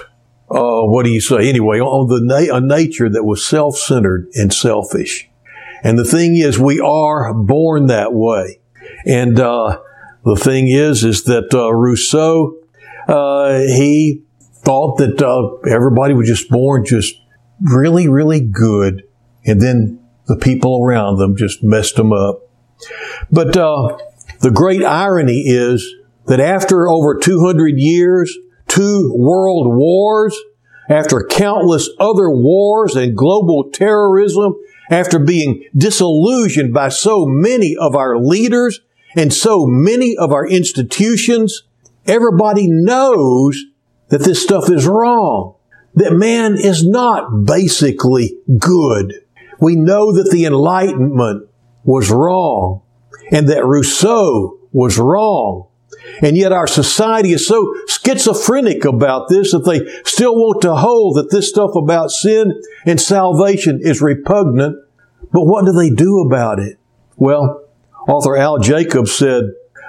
uh, 0.51 0.83
what 0.83 1.05
do 1.05 1.11
you 1.11 1.21
say? 1.21 1.49
Anyway, 1.49 1.81
on 1.81 2.09
the 2.09 2.21
na- 2.21 2.57
a 2.57 2.61
nature 2.61 3.11
that 3.11 3.25
was 3.25 3.45
self-centered 3.45 4.29
and 4.35 4.53
selfish. 4.53 5.29
And 5.83 5.99
the 5.99 6.05
thing 6.05 6.37
is, 6.37 6.59
we 6.59 6.81
are 6.81 7.33
born 7.35 7.87
that 7.87 8.13
way. 8.13 8.61
And, 9.09 9.41
uh, 9.41 9.79
the 10.25 10.37
thing 10.37 10.69
is, 10.69 11.03
is 11.03 11.25
that, 11.25 11.55
uh, 11.55 11.73
Rousseau, 11.73 12.57
uh, 13.09 13.61
he 13.61 14.23
thought 14.63 14.99
that, 14.99 15.23
uh, 15.23 15.57
everybody 15.69 16.13
was 16.13 16.29
just 16.29 16.51
born 16.51 16.85
just 16.85 17.15
really, 17.63 18.07
really 18.07 18.41
good. 18.41 19.05
And 19.47 19.61
then 19.63 19.99
the 20.27 20.37
people 20.37 20.85
around 20.85 21.17
them 21.17 21.37
just 21.37 21.65
messed 21.65 21.97
them 21.97 22.13
up. 22.13 22.43
But, 23.33 23.57
uh, 23.57 23.97
the 24.41 24.51
great 24.51 24.85
irony 24.85 25.45
is 25.47 25.95
that 26.27 26.41
after 26.41 26.89
over 26.89 27.17
200 27.19 27.79
years, 27.79 28.37
two 28.69 29.15
world 29.17 29.75
wars, 29.75 30.39
after 30.91 31.27
countless 31.29 31.89
other 31.99 32.31
wars 32.31 32.95
and 32.95 33.17
global 33.17 33.71
terrorism, 33.73 34.55
after 34.91 35.19
being 35.19 35.65
disillusioned 35.77 36.73
by 36.73 36.89
so 36.89 37.27
many 37.27 37.77
of 37.77 37.95
our 37.95 38.19
leaders 38.19 38.81
and 39.19 39.35
so 39.35 39.67
many 39.67 40.17
of 40.17 40.33
our 40.33 40.47
institutions, 40.47 41.65
everybody 42.07 42.69
knows 42.71 43.61
that 44.11 44.23
this 44.23 44.41
stuff 44.41 44.71
is 44.71 44.87
wrong. 44.87 45.57
That 45.95 46.13
man 46.13 46.55
is 46.57 46.87
not 46.87 47.45
basically 47.45 48.39
good. 48.61 49.15
We 49.59 49.75
know 49.75 50.13
that 50.13 50.31
the 50.31 50.45
Enlightenment 50.45 51.49
was 51.83 52.13
wrong 52.13 52.83
and 53.33 53.49
that 53.49 53.67
Rousseau 53.67 54.61
was 54.73 54.99
wrong. 54.99 55.67
And 56.23 56.37
yet 56.37 56.53
our 56.53 56.69
society 56.69 57.33
is 57.33 57.45
so 57.45 57.75
schizophrenic 57.89 58.85
about 58.85 59.29
this 59.29 59.51
that 59.51 59.65
they 59.65 59.85
still 60.09 60.37
want 60.37 60.63
to 60.63 60.77
hold 60.77 61.17
that 61.17 61.33
this 61.33 61.49
stuff 61.49 61.75
about 61.75 62.13
sin 62.13 62.63
and 62.87 63.01
salvation 63.01 63.81
is 63.83 64.01
repugnant. 64.01 64.77
But 65.33 65.43
what 65.43 65.65
do 65.65 65.73
they 65.73 65.91
do 65.91 66.21
about 66.21 66.61
it? 66.61 66.79
Well, 67.17 67.68
author 68.09 68.37
Al 68.37 68.59
Jacobs 68.59 69.13
said, 69.13 69.45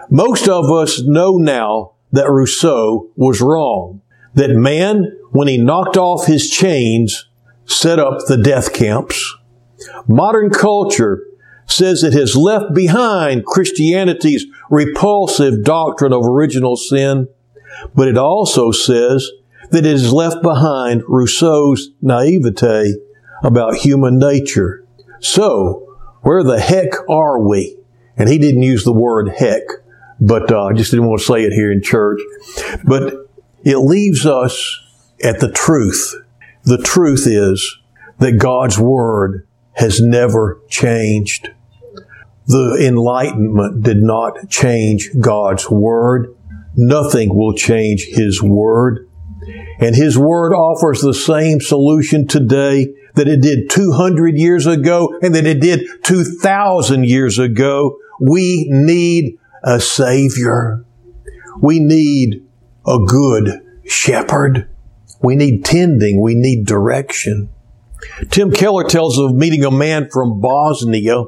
most 0.09 0.47
of 0.47 0.71
us 0.71 1.01
know 1.03 1.37
now 1.37 1.93
that 2.11 2.29
Rousseau 2.29 3.09
was 3.15 3.41
wrong. 3.41 4.01
That 4.33 4.51
man, 4.51 5.17
when 5.31 5.47
he 5.47 5.57
knocked 5.57 5.97
off 5.97 6.25
his 6.25 6.49
chains, 6.49 7.29
set 7.65 7.99
up 7.99 8.19
the 8.27 8.37
death 8.37 8.73
camps. 8.73 9.35
Modern 10.07 10.49
culture 10.49 11.23
says 11.67 12.03
it 12.03 12.13
has 12.13 12.35
left 12.35 12.73
behind 12.73 13.45
Christianity's 13.45 14.45
repulsive 14.71 15.63
doctrine 15.63 16.13
of 16.13 16.25
original 16.25 16.75
sin, 16.75 17.27
but 17.93 18.07
it 18.07 18.17
also 18.17 18.71
says 18.71 19.29
that 19.69 19.85
it 19.85 19.91
has 19.91 20.11
left 20.11 20.41
behind 20.41 21.03
Rousseau's 21.07 21.89
naivete 22.01 22.95
about 23.43 23.75
human 23.75 24.17
nature. 24.17 24.83
So, 25.19 25.97
where 26.21 26.43
the 26.43 26.59
heck 26.59 26.89
are 27.07 27.39
we? 27.39 27.78
And 28.19 28.29
he 28.29 28.37
didn't 28.37 28.63
use 28.63 28.83
the 28.83 28.93
word 28.93 29.29
heck, 29.29 29.63
but 30.19 30.51
uh, 30.51 30.65
I 30.65 30.73
just 30.73 30.91
didn't 30.91 31.07
want 31.07 31.21
to 31.21 31.25
say 31.25 31.43
it 31.43 31.53
here 31.53 31.71
in 31.71 31.81
church. 31.81 32.19
But 32.83 33.29
it 33.63 33.77
leaves 33.77 34.25
us 34.25 34.79
at 35.23 35.39
the 35.39 35.51
truth. 35.51 36.15
The 36.63 36.77
truth 36.77 37.25
is 37.25 37.77
that 38.19 38.33
God's 38.33 38.77
Word 38.77 39.47
has 39.73 40.01
never 40.01 40.59
changed. 40.69 41.49
The 42.47 42.85
Enlightenment 42.85 43.83
did 43.83 44.01
not 44.01 44.49
change 44.49 45.09
God's 45.19 45.69
Word. 45.69 46.35
Nothing 46.75 47.33
will 47.33 47.53
change 47.53 48.05
His 48.09 48.41
Word. 48.41 49.09
And 49.79 49.95
His 49.95 50.17
Word 50.17 50.53
offers 50.53 51.01
the 51.01 51.13
same 51.13 51.61
solution 51.61 52.27
today 52.27 52.93
that 53.15 53.27
it 53.27 53.41
did 53.41 53.69
200 53.69 54.37
years 54.37 54.65
ago 54.65 55.17
and 55.21 55.33
that 55.35 55.45
it 55.45 55.61
did 55.61 55.87
2,000 56.03 57.05
years 57.05 57.39
ago. 57.39 57.97
We 58.19 58.67
need 58.69 59.37
a 59.63 59.79
Savior. 59.79 60.85
We 61.61 61.79
need 61.79 62.45
a 62.87 62.99
good 63.05 63.61
shepherd. 63.85 64.69
We 65.21 65.35
need 65.35 65.65
tending. 65.65 66.21
We 66.21 66.35
need 66.35 66.65
direction. 66.65 67.49
Tim 68.29 68.51
Keller 68.51 68.85
tells 68.85 69.17
of 69.17 69.35
meeting 69.35 69.65
a 69.65 69.71
man 69.71 70.09
from 70.09 70.39
Bosnia 70.39 71.25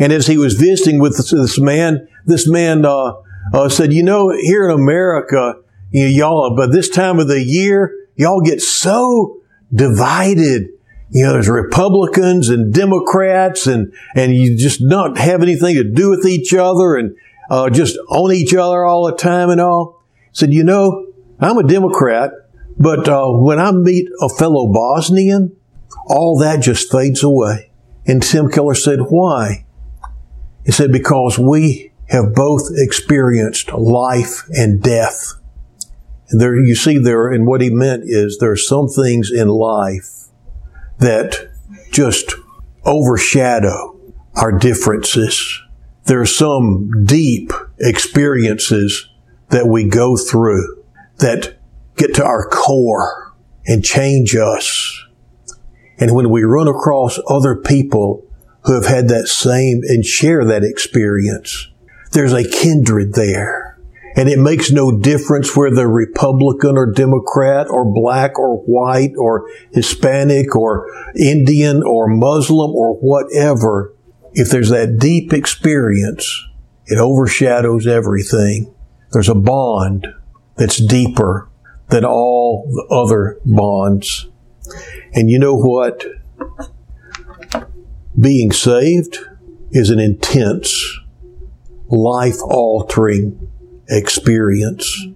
and 0.00 0.14
as 0.14 0.26
he 0.26 0.38
was 0.38 0.54
visiting 0.54 0.98
with 0.98 1.16
this, 1.16 1.60
man, 1.60 2.08
this 2.24 2.48
man 2.48 2.86
uh, 2.86 3.12
uh, 3.52 3.68
said, 3.68 3.92
"You 3.92 4.02
know, 4.02 4.30
here 4.30 4.68
in 4.68 4.70
America, 4.70 5.56
you 5.90 6.04
know, 6.04 6.10
y'all, 6.10 6.56
but 6.56 6.72
this 6.72 6.88
time 6.88 7.18
of 7.18 7.28
the 7.28 7.42
year, 7.42 7.94
y'all 8.16 8.40
get 8.40 8.62
so 8.62 9.40
divided." 9.72 10.68
You 11.10 11.24
know, 11.24 11.32
there's 11.32 11.48
Republicans 11.48 12.48
and 12.48 12.72
Democrats, 12.72 13.66
and 13.66 13.92
and 14.14 14.34
you 14.34 14.56
just 14.56 14.80
don't 14.88 15.18
have 15.18 15.42
anything 15.42 15.74
to 15.74 15.84
do 15.84 16.10
with 16.10 16.24
each 16.24 16.54
other, 16.54 16.96
and 16.96 17.16
uh, 17.50 17.68
just 17.68 17.98
on 18.08 18.32
each 18.32 18.54
other 18.54 18.84
all 18.84 19.06
the 19.06 19.16
time 19.16 19.50
and 19.50 19.60
all. 19.60 20.04
Said, 20.32 20.52
you 20.52 20.62
know, 20.62 21.12
I'm 21.40 21.58
a 21.58 21.64
Democrat, 21.64 22.30
but 22.78 23.08
uh, 23.08 23.26
when 23.28 23.58
I 23.58 23.72
meet 23.72 24.08
a 24.20 24.28
fellow 24.28 24.72
Bosnian, 24.72 25.56
all 26.06 26.38
that 26.38 26.60
just 26.60 26.92
fades 26.92 27.24
away. 27.24 27.72
And 28.06 28.22
Tim 28.22 28.48
Keller 28.48 28.74
said, 28.74 29.00
why? 29.08 29.66
He 30.64 30.72
said, 30.72 30.92
because 30.92 31.38
we 31.38 31.92
have 32.08 32.34
both 32.34 32.62
experienced 32.76 33.72
life 33.72 34.44
and 34.50 34.82
death. 34.82 35.34
And 36.28 36.40
there, 36.40 36.56
you 36.56 36.76
see 36.76 36.98
there, 36.98 37.28
and 37.28 37.46
what 37.46 37.60
he 37.60 37.70
meant 37.70 38.04
is 38.06 38.38
there 38.38 38.52
are 38.52 38.56
some 38.56 38.88
things 38.88 39.30
in 39.32 39.48
life 39.48 40.19
that 41.00 41.50
just 41.90 42.34
overshadow 42.84 43.98
our 44.36 44.52
differences. 44.52 45.60
There 46.04 46.20
are 46.20 46.26
some 46.26 47.04
deep 47.04 47.52
experiences 47.78 49.08
that 49.48 49.66
we 49.66 49.88
go 49.88 50.16
through 50.16 50.84
that 51.18 51.56
get 51.96 52.14
to 52.14 52.24
our 52.24 52.48
core 52.48 53.34
and 53.66 53.84
change 53.84 54.34
us. 54.34 55.04
And 55.98 56.14
when 56.14 56.30
we 56.30 56.44
run 56.44 56.68
across 56.68 57.18
other 57.28 57.56
people 57.56 58.24
who 58.64 58.74
have 58.74 58.86
had 58.86 59.08
that 59.08 59.26
same 59.26 59.80
and 59.84 60.04
share 60.04 60.44
that 60.44 60.64
experience. 60.64 61.68
There's 62.12 62.32
a 62.32 62.48
kindred 62.48 63.14
there. 63.14 63.69
And 64.16 64.28
it 64.28 64.38
makes 64.38 64.70
no 64.70 64.98
difference 64.98 65.56
whether 65.56 65.88
Republican 65.88 66.76
or 66.76 66.90
Democrat 66.90 67.68
or 67.70 67.84
black 67.92 68.38
or 68.38 68.58
white 68.58 69.12
or 69.16 69.48
Hispanic 69.72 70.56
or 70.56 70.86
Indian 71.16 71.82
or 71.82 72.08
Muslim 72.08 72.72
or 72.72 72.94
whatever. 72.94 73.94
If 74.32 74.50
there's 74.50 74.70
that 74.70 74.98
deep 74.98 75.32
experience, 75.32 76.44
it 76.86 76.98
overshadows 76.98 77.86
everything. 77.86 78.74
There's 79.12 79.28
a 79.28 79.34
bond 79.34 80.06
that's 80.56 80.78
deeper 80.78 81.48
than 81.88 82.04
all 82.04 82.66
the 82.68 82.94
other 82.94 83.38
bonds. 83.44 84.28
And 85.12 85.30
you 85.30 85.38
know 85.38 85.56
what? 85.56 86.04
Being 88.18 88.52
saved 88.52 89.18
is 89.70 89.90
an 89.90 90.00
intense, 90.00 90.98
life 91.88 92.40
altering 92.42 93.49
experience. 93.90 95.06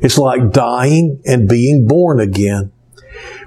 It's 0.00 0.18
like 0.18 0.52
dying 0.52 1.20
and 1.24 1.48
being 1.48 1.86
born 1.88 2.20
again. 2.20 2.72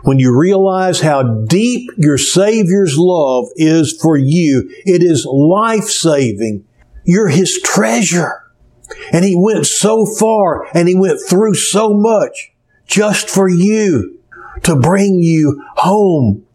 When 0.04 0.20
you 0.20 0.38
realize 0.38 1.02
how 1.02 1.24
deep 1.46 1.92
your 1.96 2.18
Savior's 2.18 2.98
love 2.98 3.46
is 3.56 3.98
for 4.02 4.18
you, 4.18 4.70
it 4.86 5.04
is 5.04 5.26
life 5.26 5.86
saving. 5.86 6.66
You're 7.06 7.30
His 7.30 7.62
treasure. 7.62 8.42
And 9.14 9.24
He 9.24 9.36
went 9.36 9.66
so 9.68 10.06
far 10.06 10.68
and 10.76 10.88
He 10.90 10.96
went 10.96 11.20
through 11.22 11.54
so 11.54 11.94
much 11.94 12.52
just 12.86 13.30
for 13.30 13.48
you 13.48 14.20
to 14.64 14.76
bring 14.76 15.22
you 15.22 15.64
home. 15.78 16.46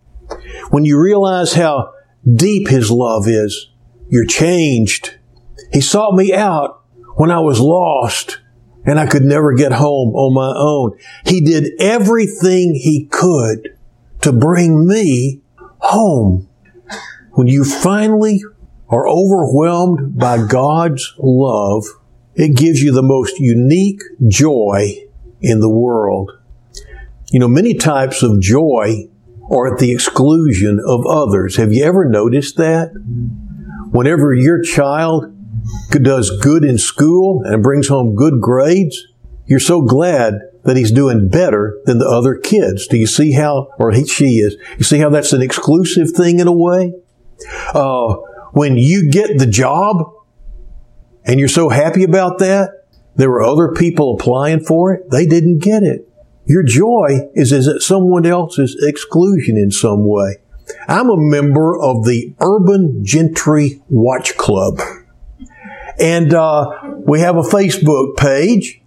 When 0.70 0.84
you 0.84 1.00
realize 1.00 1.54
how 1.54 1.92
deep 2.34 2.68
His 2.68 2.90
love 2.90 3.28
is. 3.28 3.70
You're 4.08 4.26
changed. 4.26 5.18
He 5.72 5.80
sought 5.80 6.14
me 6.14 6.32
out 6.32 6.75
when 7.16 7.30
I 7.30 7.40
was 7.40 7.60
lost 7.60 8.38
and 8.84 9.00
I 9.00 9.06
could 9.06 9.22
never 9.22 9.52
get 9.54 9.72
home 9.72 10.14
on 10.14 10.34
my 10.34 10.54
own. 10.56 10.96
He 11.24 11.40
did 11.40 11.72
everything 11.80 12.74
He 12.74 13.06
could 13.06 13.76
to 14.20 14.32
bring 14.32 14.86
me 14.86 15.40
home. 15.78 16.48
When 17.32 17.48
you 17.48 17.64
finally 17.64 18.42
are 18.88 19.08
overwhelmed 19.08 20.16
by 20.16 20.46
God's 20.46 21.14
love, 21.18 21.84
it 22.34 22.56
gives 22.56 22.80
you 22.82 22.92
the 22.92 23.02
most 23.02 23.38
unique 23.40 24.02
joy 24.28 24.94
in 25.40 25.60
the 25.60 25.70
world. 25.70 26.30
You 27.30 27.40
know, 27.40 27.48
many 27.48 27.74
types 27.74 28.22
of 28.22 28.40
joy 28.40 29.08
are 29.50 29.72
at 29.72 29.80
the 29.80 29.92
exclusion 29.92 30.80
of 30.86 31.06
others. 31.06 31.56
Have 31.56 31.72
you 31.72 31.84
ever 31.84 32.04
noticed 32.04 32.56
that? 32.56 32.90
Whenever 33.90 34.34
your 34.34 34.62
child 34.62 35.35
does 35.90 36.30
good 36.42 36.64
in 36.64 36.78
school 36.78 37.42
and 37.44 37.62
brings 37.62 37.88
home 37.88 38.14
good 38.14 38.40
grades, 38.40 39.06
you're 39.46 39.60
so 39.60 39.82
glad 39.82 40.34
that 40.64 40.76
he's 40.76 40.90
doing 40.90 41.28
better 41.28 41.80
than 41.84 41.98
the 41.98 42.08
other 42.08 42.34
kids. 42.36 42.86
Do 42.88 42.96
you 42.96 43.06
see 43.06 43.32
how, 43.32 43.68
or 43.78 43.92
he, 43.92 44.06
she 44.06 44.36
is, 44.38 44.56
you 44.76 44.84
see 44.84 44.98
how 44.98 45.08
that's 45.08 45.32
an 45.32 45.42
exclusive 45.42 46.10
thing 46.10 46.40
in 46.40 46.48
a 46.48 46.52
way? 46.52 46.92
Uh, 47.72 48.16
when 48.52 48.76
you 48.76 49.10
get 49.10 49.38
the 49.38 49.46
job 49.46 50.12
and 51.24 51.38
you're 51.38 51.48
so 51.48 51.68
happy 51.68 52.02
about 52.02 52.38
that, 52.38 52.70
there 53.14 53.30
were 53.30 53.42
other 53.42 53.72
people 53.72 54.16
applying 54.18 54.60
for 54.60 54.92
it. 54.92 55.10
They 55.10 55.26
didn't 55.26 55.58
get 55.58 55.82
it. 55.82 56.08
Your 56.46 56.62
joy 56.62 57.28
is, 57.34 57.52
is 57.52 57.66
at 57.66 57.82
someone 57.82 58.26
else's 58.26 58.76
exclusion 58.82 59.56
in 59.56 59.70
some 59.70 60.06
way. 60.06 60.36
I'm 60.88 61.10
a 61.10 61.16
member 61.16 61.78
of 61.80 62.04
the 62.04 62.34
Urban 62.40 63.04
Gentry 63.04 63.82
Watch 63.88 64.36
Club. 64.36 64.80
And 65.98 66.34
uh, 66.34 66.70
we 66.98 67.20
have 67.20 67.36
a 67.36 67.42
Facebook 67.42 68.16
page. 68.16 68.82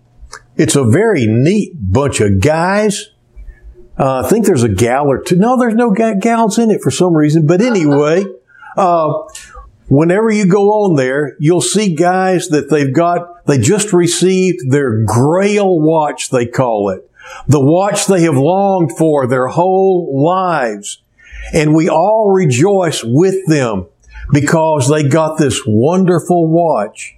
It's 0.55 0.75
a 0.75 0.83
very 0.83 1.25
neat 1.25 1.71
bunch 1.75 2.19
of 2.21 2.41
guys. 2.41 3.09
Uh, 3.97 4.21
I 4.23 4.29
think 4.29 4.45
there's 4.45 4.63
a 4.63 4.69
gal 4.69 5.07
or 5.07 5.21
two. 5.21 5.35
No, 5.35 5.57
there's 5.57 5.75
no 5.75 5.91
gals 5.91 6.57
in 6.57 6.71
it 6.71 6.81
for 6.81 6.91
some 6.91 7.13
reason. 7.13 7.47
But 7.47 7.61
anyway, 7.61 8.25
uh, 8.77 9.13
whenever 9.87 10.29
you 10.29 10.45
go 10.47 10.69
on 10.69 10.95
there, 10.95 11.35
you'll 11.39 11.61
see 11.61 11.95
guys 11.95 12.49
that 12.49 12.69
they've 12.69 12.93
got, 12.93 13.45
they 13.45 13.57
just 13.57 13.91
received 13.91 14.71
their 14.71 15.03
grail 15.03 15.79
watch, 15.79 16.29
they 16.29 16.45
call 16.45 16.89
it. 16.89 17.09
The 17.47 17.59
watch 17.59 18.05
they 18.05 18.21
have 18.23 18.37
longed 18.37 18.97
for 18.97 19.27
their 19.27 19.47
whole 19.47 20.23
lives. 20.23 21.01
And 21.53 21.73
we 21.73 21.89
all 21.89 22.31
rejoice 22.31 23.03
with 23.03 23.47
them 23.47 23.87
because 24.31 24.89
they 24.89 25.07
got 25.07 25.37
this 25.37 25.61
wonderful 25.65 26.47
watch. 26.47 27.15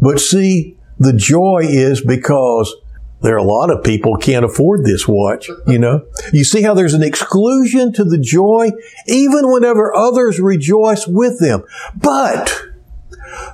But 0.00 0.20
see, 0.20 0.76
the 0.98 1.12
joy 1.12 1.62
is 1.64 2.00
because 2.00 2.74
there 3.22 3.34
are 3.34 3.38
a 3.38 3.42
lot 3.42 3.70
of 3.70 3.82
people 3.82 4.16
can't 4.16 4.44
afford 4.44 4.84
this 4.84 5.08
watch, 5.08 5.48
you 5.66 5.78
know. 5.78 6.04
You 6.32 6.44
see 6.44 6.62
how 6.62 6.74
there's 6.74 6.94
an 6.94 7.02
exclusion 7.02 7.92
to 7.94 8.04
the 8.04 8.18
joy 8.18 8.70
even 9.06 9.50
whenever 9.50 9.94
others 9.94 10.38
rejoice 10.40 11.06
with 11.06 11.40
them. 11.40 11.64
But 11.96 12.54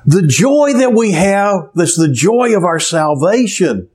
the 0.05 0.23
joy 0.23 0.73
that 0.73 0.93
we 0.93 1.11
have, 1.11 1.69
that's 1.73 1.95
the 1.95 2.11
joy 2.11 2.55
of 2.55 2.63
our 2.65 2.79
salvation 2.79 3.89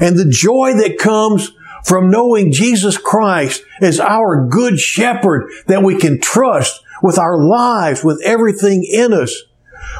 and 0.00 0.16
the 0.16 0.28
joy 0.28 0.72
that 0.74 0.98
comes 0.98 1.52
from 1.84 2.10
knowing 2.10 2.52
Jesus 2.52 2.96
Christ 2.96 3.62
as 3.80 4.00
our 4.00 4.46
good 4.46 4.80
shepherd 4.80 5.50
that 5.66 5.82
we 5.82 5.96
can 5.96 6.20
trust 6.20 6.82
with 7.02 7.18
our 7.18 7.38
lives, 7.38 8.04
with 8.04 8.20
everything 8.24 8.84
in 8.84 9.12
us. 9.12 9.44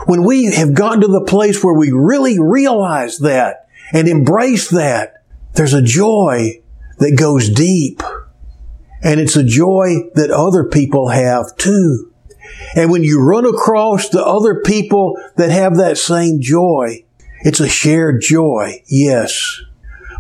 When 0.06 0.24
we 0.24 0.46
have 0.52 0.74
gotten 0.74 1.00
to 1.00 1.08
the 1.08 1.24
place 1.24 1.62
where 1.62 1.74
we 1.74 1.90
really 1.90 2.38
realize 2.38 3.18
that 3.18 3.68
and 3.92 4.08
embrace 4.08 4.70
that, 4.70 5.24
there's 5.54 5.74
a 5.74 5.82
joy 5.82 6.62
that 6.98 7.16
goes 7.18 7.50
deep. 7.50 8.02
And 9.02 9.20
it's 9.20 9.36
a 9.36 9.44
joy 9.44 10.10
that 10.14 10.30
other 10.30 10.64
people 10.64 11.08
have 11.08 11.56
too. 11.56 12.12
And 12.74 12.90
when 12.90 13.04
you 13.04 13.22
run 13.22 13.46
across 13.46 14.08
the 14.08 14.24
other 14.24 14.60
people 14.62 15.18
that 15.36 15.50
have 15.50 15.76
that 15.76 15.98
same 15.98 16.40
joy, 16.40 17.04
it's 17.42 17.60
a 17.60 17.68
shared 17.68 18.20
joy, 18.20 18.82
yes. 18.88 19.60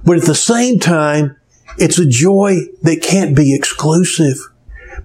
But 0.04 0.18
at 0.18 0.24
the 0.24 0.34
same 0.34 0.78
time, 0.78 1.36
it's 1.78 1.98
a 1.98 2.06
joy 2.06 2.58
that 2.82 3.02
can't 3.02 3.36
be 3.36 3.54
exclusive 3.54 4.36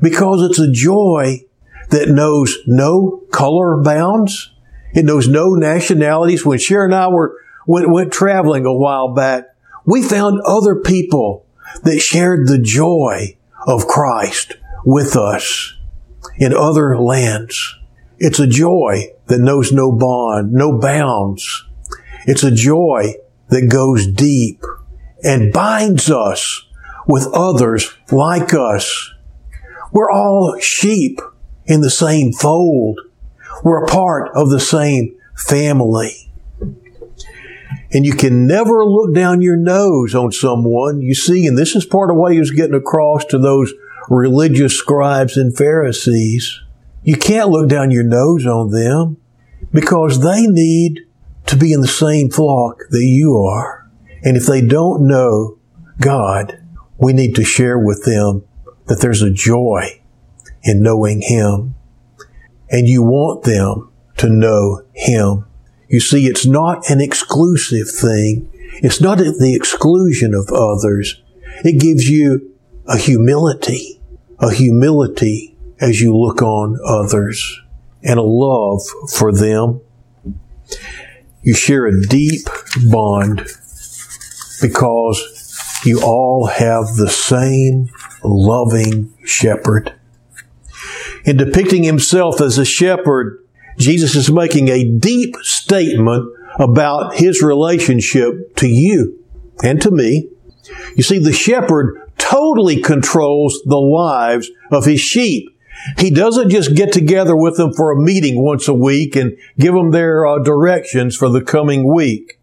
because 0.01 0.47
it's 0.49 0.59
a 0.59 0.71
joy 0.71 1.41
that 1.93 2.09
knows 2.09 2.57
no 2.65 3.21
color 3.31 3.79
bounds. 3.83 4.51
It 4.95 5.05
knows 5.05 5.27
no 5.27 5.53
nationalities. 5.53 6.43
When 6.43 6.57
Sharon 6.57 6.91
and 6.91 6.99
I 6.99 7.07
were, 7.07 7.37
went, 7.67 7.91
went 7.91 8.11
traveling 8.11 8.65
a 8.65 8.73
while 8.73 9.13
back, 9.13 9.45
we 9.85 10.01
found 10.01 10.41
other 10.43 10.75
people 10.75 11.45
that 11.83 11.99
shared 11.99 12.47
the 12.47 12.57
joy 12.57 13.37
of 13.67 13.85
Christ 13.85 14.53
with 14.83 15.15
us 15.15 15.77
in 16.37 16.51
other 16.51 16.99
lands. 16.99 17.77
It's 18.17 18.39
a 18.39 18.47
joy 18.47 19.09
that 19.27 19.39
knows 19.39 19.71
no 19.71 19.91
bond, 19.91 20.51
no 20.51 20.79
bounds. 20.79 21.63
It's 22.25 22.43
a 22.43 22.49
joy 22.49 23.13
that 23.49 23.69
goes 23.69 24.07
deep 24.07 24.63
and 25.23 25.53
binds 25.53 26.09
us 26.09 26.65
with 27.07 27.27
others 27.35 27.93
like 28.11 28.51
us. 28.51 29.13
We're 29.91 30.09
all 30.09 30.57
sheep 30.59 31.19
in 31.65 31.81
the 31.81 31.89
same 31.89 32.33
fold. 32.33 32.99
We're 33.63 33.83
a 33.83 33.87
part 33.87 34.31
of 34.35 34.49
the 34.49 34.59
same 34.59 35.15
family. 35.35 36.31
And 37.91 38.05
you 38.05 38.13
can 38.13 38.47
never 38.47 38.85
look 38.85 39.13
down 39.13 39.41
your 39.41 39.55
nose 39.55 40.15
on 40.15 40.31
someone. 40.31 41.01
You 41.01 41.13
see, 41.13 41.45
and 41.45 41.57
this 41.57 41.75
is 41.75 41.85
part 41.85 42.09
of 42.09 42.17
what 42.17 42.33
he 42.33 42.39
was 42.39 42.51
getting 42.51 42.73
across 42.73 43.23
to 43.25 43.37
those 43.37 43.71
religious 44.09 44.77
scribes 44.77 45.37
and 45.37 45.55
Pharisees. 45.55 46.61
You 47.03 47.17
can't 47.17 47.49
look 47.49 47.69
down 47.69 47.91
your 47.91 48.03
nose 48.03 48.45
on 48.45 48.71
them 48.71 49.17
because 49.71 50.23
they 50.23 50.47
need 50.47 51.01
to 51.45 51.55
be 51.55 51.71
in 51.71 51.81
the 51.81 51.87
same 51.87 52.29
flock 52.29 52.79
that 52.89 53.05
you 53.05 53.37
are. 53.37 53.87
And 54.23 54.37
if 54.37 54.45
they 54.45 54.61
don't 54.61 55.07
know 55.07 55.57
God, 55.99 56.59
we 56.97 57.13
need 57.13 57.35
to 57.35 57.43
share 57.43 57.77
with 57.77 58.05
them 58.05 58.43
that 58.87 59.01
there's 59.01 59.21
a 59.21 59.31
joy 59.31 60.01
in 60.63 60.81
knowing 60.81 61.21
Him. 61.21 61.75
And 62.69 62.87
you 62.87 63.03
want 63.03 63.43
them 63.43 63.91
to 64.17 64.29
know 64.29 64.83
Him. 64.93 65.45
You 65.87 65.99
see, 65.99 66.25
it's 66.25 66.45
not 66.45 66.89
an 66.89 67.01
exclusive 67.01 67.89
thing. 67.89 68.49
It's 68.81 68.99
not 68.99 69.19
at 69.19 69.35
the 69.37 69.53
exclusion 69.55 70.33
of 70.33 70.49
others. 70.51 71.21
It 71.63 71.79
gives 71.79 72.09
you 72.09 72.51
a 72.87 72.97
humility, 72.97 74.01
a 74.39 74.51
humility 74.51 75.55
as 75.79 76.01
you 76.01 76.15
look 76.15 76.41
on 76.41 76.79
others 76.85 77.61
and 78.01 78.19
a 78.19 78.23
love 78.23 78.81
for 79.15 79.31
them. 79.31 79.81
You 81.43 81.53
share 81.53 81.85
a 81.85 82.07
deep 82.07 82.47
bond 82.89 83.45
because 84.61 85.81
you 85.85 86.01
all 86.01 86.47
have 86.47 86.95
the 86.95 87.09
same 87.09 87.89
loving 88.23 89.13
shepherd. 89.25 89.93
In 91.25 91.37
depicting 91.37 91.83
himself 91.83 92.41
as 92.41 92.57
a 92.57 92.65
shepherd, 92.65 93.39
Jesus 93.77 94.15
is 94.15 94.31
making 94.31 94.67
a 94.67 94.83
deep 94.83 95.35
statement 95.41 96.29
about 96.59 97.15
his 97.15 97.41
relationship 97.41 98.55
to 98.57 98.67
you 98.67 99.19
and 99.63 99.81
to 99.81 99.91
me. 99.91 100.29
You 100.95 101.03
see, 101.03 101.19
the 101.19 101.33
shepherd 101.33 101.99
totally 102.17 102.81
controls 102.81 103.61
the 103.65 103.79
lives 103.79 104.49
of 104.71 104.85
his 104.85 104.99
sheep. 104.99 105.49
He 105.97 106.11
doesn't 106.11 106.49
just 106.49 106.75
get 106.75 106.93
together 106.93 107.35
with 107.35 107.57
them 107.57 107.73
for 107.73 107.91
a 107.91 107.99
meeting 107.99 108.41
once 108.41 108.67
a 108.67 108.73
week 108.73 109.15
and 109.15 109.37
give 109.57 109.73
them 109.73 109.91
their 109.91 110.25
uh, 110.25 110.39
directions 110.39 111.15
for 111.15 111.29
the 111.29 111.41
coming 111.41 111.91
week. 111.91 112.39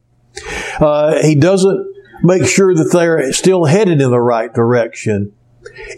Uh, 0.79 1.23
he 1.23 1.35
doesn't 1.35 1.87
make 2.23 2.47
sure 2.47 2.75
that 2.75 2.91
they're 2.93 3.33
still 3.33 3.65
headed 3.65 4.01
in 4.01 4.11
the 4.11 4.21
right 4.21 4.53
direction. 4.53 5.33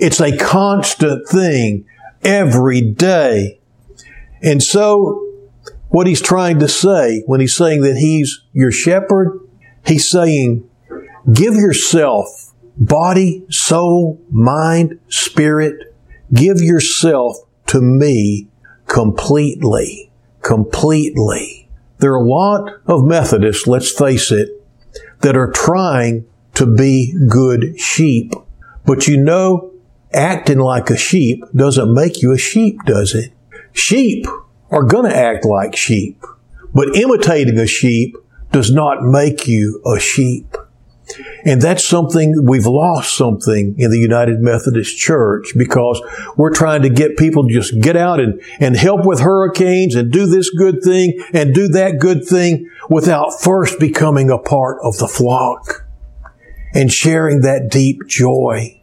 It's 0.00 0.20
a 0.20 0.36
constant 0.36 1.28
thing 1.28 1.86
every 2.22 2.80
day. 2.80 3.60
And 4.42 4.62
so, 4.62 5.28
what 5.88 6.06
he's 6.06 6.22
trying 6.22 6.58
to 6.60 6.68
say 6.68 7.22
when 7.26 7.40
he's 7.40 7.54
saying 7.54 7.82
that 7.82 7.96
he's 7.96 8.42
your 8.52 8.72
shepherd, 8.72 9.38
he's 9.86 10.08
saying, 10.08 10.68
give 11.32 11.54
yourself, 11.54 12.52
body, 12.76 13.44
soul, 13.50 14.20
mind, 14.30 14.98
spirit, 15.08 15.94
give 16.32 16.60
yourself 16.60 17.36
to 17.66 17.80
me 17.80 18.48
completely. 18.86 20.10
Completely. 20.40 21.68
There 21.98 22.12
are 22.12 22.24
a 22.24 22.28
lot 22.28 22.72
of 22.86 23.04
Methodists, 23.04 23.66
let's 23.66 23.90
face 23.90 24.32
it, 24.32 24.48
that 25.20 25.36
are 25.36 25.52
trying 25.52 26.26
to 26.54 26.66
be 26.66 27.14
good 27.28 27.78
sheep. 27.78 28.32
But 28.84 29.06
you 29.06 29.16
know, 29.16 29.71
acting 30.14 30.58
like 30.58 30.90
a 30.90 30.96
sheep 30.96 31.44
doesn't 31.54 31.92
make 31.92 32.22
you 32.22 32.32
a 32.32 32.38
sheep, 32.38 32.82
does 32.84 33.14
it? 33.14 33.32
Sheep 33.72 34.26
are 34.70 34.82
going 34.82 35.10
to 35.10 35.16
act 35.16 35.44
like 35.44 35.76
sheep, 35.76 36.22
but 36.74 36.96
imitating 36.96 37.58
a 37.58 37.66
sheep 37.66 38.16
does 38.50 38.70
not 38.70 39.02
make 39.02 39.46
you 39.46 39.82
a 39.86 39.98
sheep. 39.98 40.56
And 41.44 41.60
that's 41.60 41.86
something 41.86 42.46
we've 42.46 42.66
lost 42.66 43.16
something 43.16 43.74
in 43.78 43.90
the 43.90 43.98
United 43.98 44.40
Methodist 44.40 44.96
Church 44.96 45.52
because 45.56 46.00
we're 46.36 46.52
trying 46.52 46.82
to 46.82 46.88
get 46.88 47.16
people 47.16 47.46
to 47.46 47.52
just 47.52 47.80
get 47.80 47.96
out 47.96 48.20
and, 48.20 48.40
and 48.60 48.76
help 48.76 49.04
with 49.04 49.20
hurricanes 49.20 49.94
and 49.94 50.12
do 50.12 50.26
this 50.26 50.50
good 50.50 50.82
thing 50.82 51.22
and 51.32 51.54
do 51.54 51.68
that 51.68 51.98
good 51.98 52.24
thing 52.24 52.70
without 52.88 53.40
first 53.40 53.78
becoming 53.80 54.30
a 54.30 54.38
part 54.38 54.78
of 54.82 54.96
the 54.98 55.08
flock 55.08 55.86
and 56.72 56.92
sharing 56.92 57.40
that 57.42 57.68
deep 57.70 58.06
joy. 58.06 58.81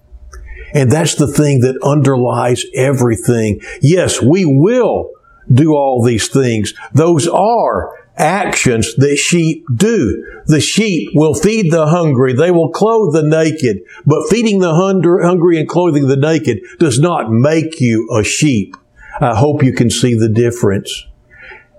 And 0.74 0.92
that's 0.92 1.16
the 1.16 1.28
thing 1.28 1.62
that 1.62 1.80
underlies 1.84 2.64
everything. 2.76 3.62
Yes, 3.82 4.22
we 4.22 4.46
will 4.46 5.12
do 5.52 5.74
all 5.74 6.04
these 6.04 6.28
things. 6.28 6.74
Those 6.94 7.28
are 7.28 7.98
actions 8.18 8.94
that 8.98 9.16
sheep 9.16 9.66
do. 9.74 10.42
The 10.46 10.60
sheep 10.60 11.10
will 11.14 11.34
feed 11.34 11.72
the 11.72 11.88
hungry. 11.88 12.34
They 12.34 12.52
will 12.52 12.70
clothe 12.70 13.14
the 13.14 13.24
naked. 13.24 13.80
But 14.06 14.30
feeding 14.30 14.60
the 14.60 14.76
hungry 14.76 15.60
and 15.60 15.68
clothing 15.68 16.08
the 16.08 16.18
naked 16.18 16.60
does 16.78 17.00
not 17.00 17.32
make 17.32 17.80
you 17.80 18.10
a 18.16 18.24
sheep. 18.24 18.76
I 19.22 19.36
hope 19.36 19.64
you 19.64 19.74
can 19.74 19.90
see 19.90 20.14
the 20.14 20.30
difference. 20.30 21.06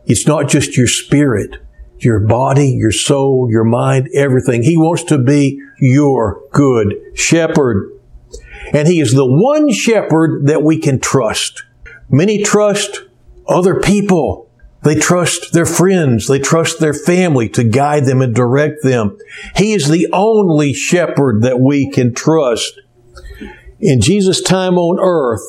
It's 0.07 0.27
not 0.27 0.49
just 0.49 0.77
your 0.77 0.89
spirit, 0.89 1.57
your 1.99 2.21
body, 2.21 2.71
your 2.71 2.91
soul, 2.91 3.49
your 3.51 3.65
mind, 3.65 4.09
everything. 4.15 4.63
He 4.63 4.77
wants 4.77 5.05
to 5.05 5.19
be 5.19 5.61
your 5.79 6.43
good 6.53 6.95
shepherd. 7.15 7.93
And 8.73 8.87
he 8.87 9.01
is 9.01 9.13
the 9.13 9.27
one 9.27 9.73
shepherd 9.73 10.47
that 10.47 10.63
we 10.63 10.79
can 10.79 11.01
trust. 11.01 11.65
Many 12.09 12.43
trust 12.43 13.03
other 13.47 13.81
people. 13.81 14.49
They 14.83 14.95
trust 14.95 15.53
their 15.53 15.67
friends. 15.67 16.27
They 16.27 16.39
trust 16.39 16.81
their 16.81 16.95
family 16.95 17.49
to 17.51 17.65
guide 17.65 18.07
them 18.07 18.23
and 18.23 18.35
direct 18.35 18.83
them. 18.83 19.19
He 19.57 19.73
is 19.73 19.89
the 19.89 20.09
only 20.13 20.73
shepherd 20.73 21.43
that 21.43 21.61
we 21.61 21.91
can 21.91 22.15
trust. 22.15 22.81
In 23.79 24.01
Jesus' 24.01 24.41
time 24.41 24.79
on 24.79 24.99
earth, 25.01 25.43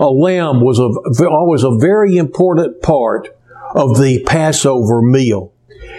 a 0.00 0.10
lamb 0.10 0.60
was 0.60 0.78
a, 0.78 1.28
always 1.28 1.64
a 1.64 1.76
very 1.76 2.16
important 2.16 2.82
part 2.82 3.28
of 3.74 3.98
the 4.00 4.22
Passover 4.24 5.00
meal. 5.00 5.51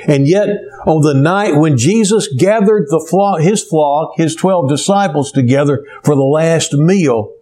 And 0.07 0.27
yet, 0.27 0.49
on 0.85 1.01
the 1.01 1.13
night 1.13 1.55
when 1.55 1.77
Jesus 1.77 2.27
gathered 2.27 2.87
the 2.89 3.05
flock, 3.09 3.41
his 3.41 3.63
flock, 3.63 4.13
his 4.15 4.35
12 4.35 4.69
disciples 4.69 5.31
together 5.31 5.85
for 6.03 6.15
the 6.15 6.23
last 6.23 6.73
meal, 6.73 7.33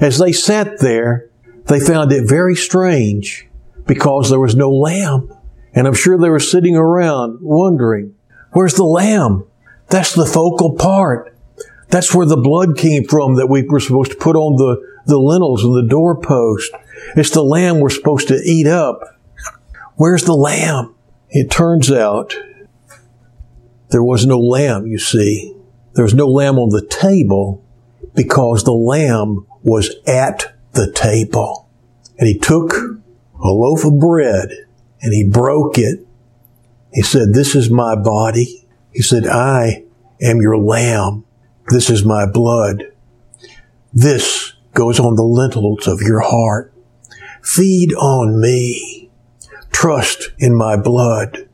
as 0.00 0.18
they 0.18 0.32
sat 0.32 0.80
there, 0.80 1.30
they 1.66 1.80
found 1.80 2.12
it 2.12 2.28
very 2.28 2.56
strange 2.56 3.48
because 3.86 4.30
there 4.30 4.40
was 4.40 4.56
no 4.56 4.70
lamb. 4.70 5.32
And 5.74 5.86
I'm 5.86 5.94
sure 5.94 6.18
they 6.18 6.28
were 6.28 6.40
sitting 6.40 6.76
around 6.76 7.38
wondering, 7.40 8.14
where's 8.52 8.74
the 8.74 8.84
lamb? 8.84 9.46
That's 9.88 10.14
the 10.14 10.26
focal 10.26 10.74
part. 10.74 11.36
That's 11.88 12.14
where 12.14 12.26
the 12.26 12.36
blood 12.36 12.76
came 12.76 13.04
from 13.04 13.36
that 13.36 13.48
we 13.48 13.62
were 13.62 13.80
supposed 13.80 14.12
to 14.12 14.16
put 14.16 14.36
on 14.36 14.56
the, 14.56 14.82
the 15.06 15.18
lintels 15.18 15.64
and 15.64 15.74
the 15.74 15.88
doorpost. 15.88 16.72
It's 17.16 17.30
the 17.30 17.44
lamb 17.44 17.80
we're 17.80 17.90
supposed 17.90 18.28
to 18.28 18.40
eat 18.44 18.66
up. 18.66 19.00
Where's 19.96 20.24
the 20.24 20.34
lamb? 20.34 20.94
It 21.34 21.50
turns 21.50 21.90
out 21.90 22.36
there 23.88 24.02
was 24.02 24.26
no 24.26 24.38
lamb, 24.38 24.86
you 24.86 24.98
see. 24.98 25.56
There 25.94 26.04
was 26.04 26.12
no 26.12 26.26
lamb 26.26 26.58
on 26.58 26.68
the 26.68 26.86
table 26.86 27.64
because 28.14 28.64
the 28.64 28.72
lamb 28.72 29.46
was 29.62 29.96
at 30.06 30.54
the 30.72 30.92
table. 30.92 31.70
And 32.18 32.28
he 32.28 32.38
took 32.38 32.74
a 32.74 33.48
loaf 33.48 33.82
of 33.86 33.98
bread 33.98 34.50
and 35.00 35.14
he 35.14 35.26
broke 35.26 35.78
it. 35.78 36.06
He 36.92 37.00
said, 37.00 37.32
This 37.32 37.54
is 37.54 37.70
my 37.70 37.96
body. 37.96 38.68
He 38.92 39.00
said, 39.00 39.26
I 39.26 39.84
am 40.20 40.42
your 40.42 40.58
lamb. 40.58 41.24
This 41.68 41.88
is 41.88 42.04
my 42.04 42.26
blood. 42.26 42.84
This 43.94 44.52
goes 44.74 45.00
on 45.00 45.14
the 45.16 45.22
lintels 45.22 45.86
of 45.86 46.02
your 46.02 46.20
heart. 46.20 46.74
Feed 47.42 47.94
on 47.94 48.38
me. 48.38 49.01
Trust 49.72 50.30
in 50.38 50.54
my 50.54 50.76
blood. 50.76 51.48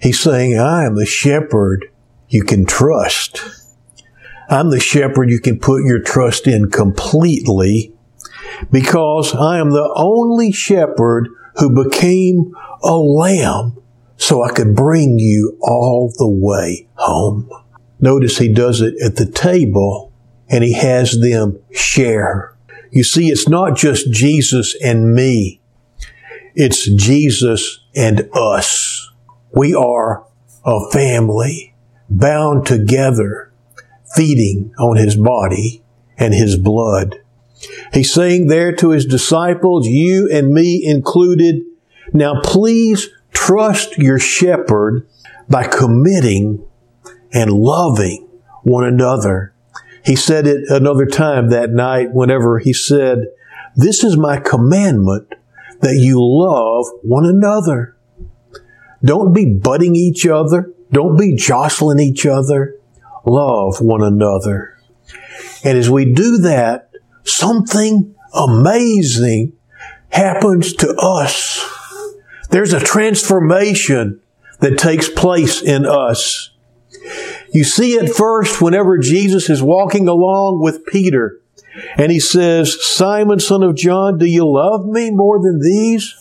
He's 0.00 0.20
saying, 0.20 0.58
I 0.58 0.84
am 0.84 0.96
the 0.96 1.06
shepherd 1.06 1.86
you 2.28 2.42
can 2.42 2.66
trust. 2.66 3.40
I'm 4.48 4.70
the 4.70 4.80
shepherd 4.80 5.30
you 5.30 5.40
can 5.40 5.58
put 5.58 5.84
your 5.84 6.00
trust 6.00 6.46
in 6.46 6.70
completely 6.70 7.92
because 8.70 9.34
I 9.34 9.58
am 9.58 9.70
the 9.70 9.92
only 9.96 10.52
shepherd 10.52 11.28
who 11.56 11.84
became 11.84 12.54
a 12.82 12.96
lamb 12.96 13.78
so 14.16 14.42
I 14.42 14.50
could 14.50 14.74
bring 14.74 15.18
you 15.18 15.58
all 15.62 16.12
the 16.16 16.28
way 16.28 16.88
home. 16.94 17.50
Notice 18.00 18.38
he 18.38 18.52
does 18.52 18.80
it 18.80 18.94
at 19.02 19.16
the 19.16 19.30
table 19.30 20.12
and 20.48 20.62
he 20.62 20.74
has 20.74 21.20
them 21.20 21.58
share. 21.72 22.54
You 22.90 23.02
see, 23.02 23.30
it's 23.30 23.48
not 23.48 23.76
just 23.76 24.12
Jesus 24.12 24.76
and 24.82 25.14
me. 25.14 25.60
It's 26.58 26.88
Jesus 26.88 27.80
and 27.94 28.30
us. 28.32 29.12
We 29.54 29.74
are 29.74 30.24
a 30.64 30.90
family 30.90 31.74
bound 32.08 32.64
together, 32.64 33.52
feeding 34.14 34.72
on 34.78 34.96
his 34.96 35.16
body 35.16 35.82
and 36.16 36.32
his 36.32 36.56
blood. 36.56 37.20
He's 37.92 38.10
saying 38.10 38.46
there 38.46 38.74
to 38.76 38.88
his 38.88 39.04
disciples, 39.04 39.86
you 39.86 40.30
and 40.32 40.48
me 40.48 40.82
included, 40.82 41.62
now 42.14 42.40
please 42.42 43.10
trust 43.32 43.98
your 43.98 44.18
shepherd 44.18 45.06
by 45.50 45.66
committing 45.66 46.64
and 47.34 47.52
loving 47.52 48.26
one 48.62 48.84
another. 48.84 49.52
He 50.06 50.16
said 50.16 50.46
it 50.46 50.70
another 50.70 51.04
time 51.04 51.50
that 51.50 51.68
night 51.68 52.14
whenever 52.14 52.60
he 52.60 52.72
said, 52.72 53.26
This 53.74 54.02
is 54.02 54.16
my 54.16 54.40
commandment 54.40 55.34
that 55.80 55.96
you 55.96 56.18
love 56.20 56.86
one 57.02 57.26
another. 57.26 57.96
Don't 59.04 59.32
be 59.32 59.54
butting 59.54 59.94
each 59.94 60.26
other. 60.26 60.72
Don't 60.92 61.18
be 61.18 61.36
jostling 61.36 62.00
each 62.00 62.26
other. 62.26 62.76
Love 63.24 63.80
one 63.80 64.02
another. 64.02 64.78
And 65.64 65.76
as 65.76 65.90
we 65.90 66.12
do 66.12 66.38
that, 66.38 66.90
something 67.24 68.14
amazing 68.32 69.52
happens 70.10 70.72
to 70.74 70.94
us. 70.96 71.64
There's 72.50 72.72
a 72.72 72.80
transformation 72.80 74.20
that 74.60 74.78
takes 74.78 75.08
place 75.08 75.60
in 75.60 75.84
us. 75.84 76.50
You 77.52 77.64
see 77.64 77.94
it 77.94 78.14
first 78.14 78.62
whenever 78.62 78.98
Jesus 78.98 79.50
is 79.50 79.62
walking 79.62 80.08
along 80.08 80.60
with 80.60 80.86
Peter 80.86 81.40
and 81.96 82.10
he 82.10 82.20
says, 82.20 82.76
Simon, 82.84 83.40
son 83.40 83.62
of 83.62 83.76
John, 83.76 84.18
do 84.18 84.26
you 84.26 84.48
love 84.48 84.86
me 84.86 85.10
more 85.10 85.40
than 85.40 85.60
these? 85.60 86.14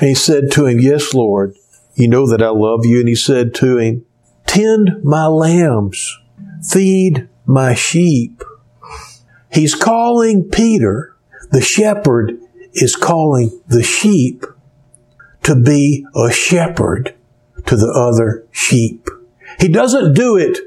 And 0.00 0.08
he 0.08 0.14
said 0.14 0.50
to 0.52 0.66
him, 0.66 0.80
Yes, 0.80 1.14
Lord. 1.14 1.54
You 1.94 2.08
know 2.08 2.26
that 2.28 2.42
I 2.42 2.48
love 2.48 2.86
you. 2.86 3.00
And 3.00 3.08
he 3.08 3.14
said 3.14 3.54
to 3.56 3.76
him, 3.76 4.06
Tend 4.46 5.02
my 5.04 5.26
lambs, 5.26 6.18
feed 6.62 7.28
my 7.44 7.74
sheep. 7.74 8.42
He's 9.52 9.74
calling 9.74 10.48
Peter, 10.48 11.16
the 11.50 11.60
shepherd 11.60 12.38
is 12.72 12.94
calling 12.94 13.60
the 13.68 13.82
sheep 13.82 14.44
to 15.42 15.56
be 15.56 16.06
a 16.14 16.30
shepherd 16.30 17.14
to 17.66 17.76
the 17.76 17.92
other 17.92 18.46
sheep. 18.52 19.08
He 19.58 19.68
doesn't 19.68 20.14
do 20.14 20.36
it 20.36 20.58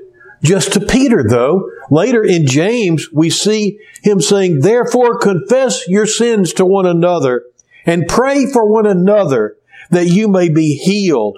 just 0.44 0.74
to 0.74 0.80
Peter 0.80 1.24
though. 1.28 1.70
Later 1.90 2.24
in 2.24 2.48
James, 2.48 3.12
we 3.12 3.30
see 3.30 3.80
him 4.02 4.20
saying, 4.20 4.60
therefore 4.60 5.18
confess 5.18 5.88
your 5.88 6.06
sins 6.06 6.54
to 6.54 6.66
one 6.66 6.86
another 6.86 7.44
and 7.86 8.08
pray 8.08 8.46
for 8.46 8.72
one 8.72 8.86
another 8.86 9.58
that 9.90 10.08
you 10.08 10.28
may 10.28 10.50
be 10.50 10.76
healed. 10.76 11.38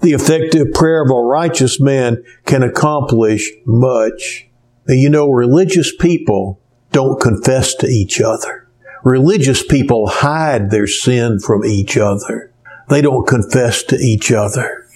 The 0.00 0.12
effective 0.12 0.72
prayer 0.74 1.02
of 1.04 1.10
a 1.10 1.14
righteous 1.14 1.80
man 1.80 2.24
can 2.44 2.62
accomplish 2.62 3.50
much. 3.64 4.48
You 4.88 5.08
know, 5.08 5.30
religious 5.30 5.94
people 5.94 6.60
don't 6.92 7.20
confess 7.20 7.74
to 7.76 7.86
each 7.86 8.20
other. 8.20 8.68
Religious 9.04 9.64
people 9.64 10.08
hide 10.08 10.70
their 10.70 10.86
sin 10.86 11.38
from 11.38 11.64
each 11.64 11.96
other. 11.96 12.52
They 12.88 13.00
don't 13.00 13.26
confess 13.26 13.82
to 13.84 13.96
each 13.96 14.32
other 14.32 14.86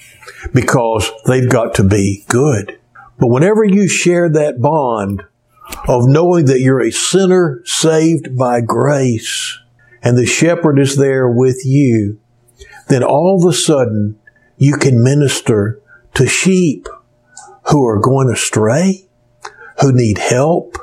because 0.52 1.10
they've 1.26 1.48
got 1.48 1.74
to 1.76 1.84
be 1.84 2.24
good. 2.28 2.78
But 3.24 3.30
whenever 3.30 3.64
you 3.64 3.88
share 3.88 4.28
that 4.28 4.60
bond 4.60 5.22
of 5.88 6.06
knowing 6.06 6.44
that 6.44 6.60
you're 6.60 6.82
a 6.82 6.90
sinner 6.90 7.62
saved 7.64 8.36
by 8.36 8.60
grace 8.60 9.58
and 10.02 10.18
the 10.18 10.26
shepherd 10.26 10.78
is 10.78 10.98
there 10.98 11.26
with 11.26 11.64
you, 11.64 12.20
then 12.90 13.02
all 13.02 13.40
of 13.40 13.50
a 13.50 13.56
sudden 13.56 14.18
you 14.58 14.76
can 14.76 15.02
minister 15.02 15.80
to 16.12 16.26
sheep 16.26 16.86
who 17.70 17.86
are 17.86 17.98
going 17.98 18.28
astray, 18.28 19.08
who 19.80 19.90
need 19.90 20.18
help, 20.18 20.76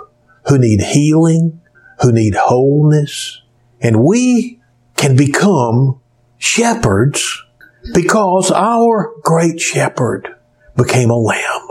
who 0.48 0.58
need 0.58 0.82
healing, 0.82 1.62
who 2.02 2.12
need 2.12 2.34
wholeness. 2.34 3.40
And 3.82 4.04
we 4.04 4.60
can 4.96 5.16
become 5.16 6.02
shepherds 6.40 7.44
because 7.94 8.50
our 8.50 9.14
great 9.22 9.60
shepherd 9.60 10.28
became 10.76 11.12
a 11.12 11.16
lamb. 11.16 11.71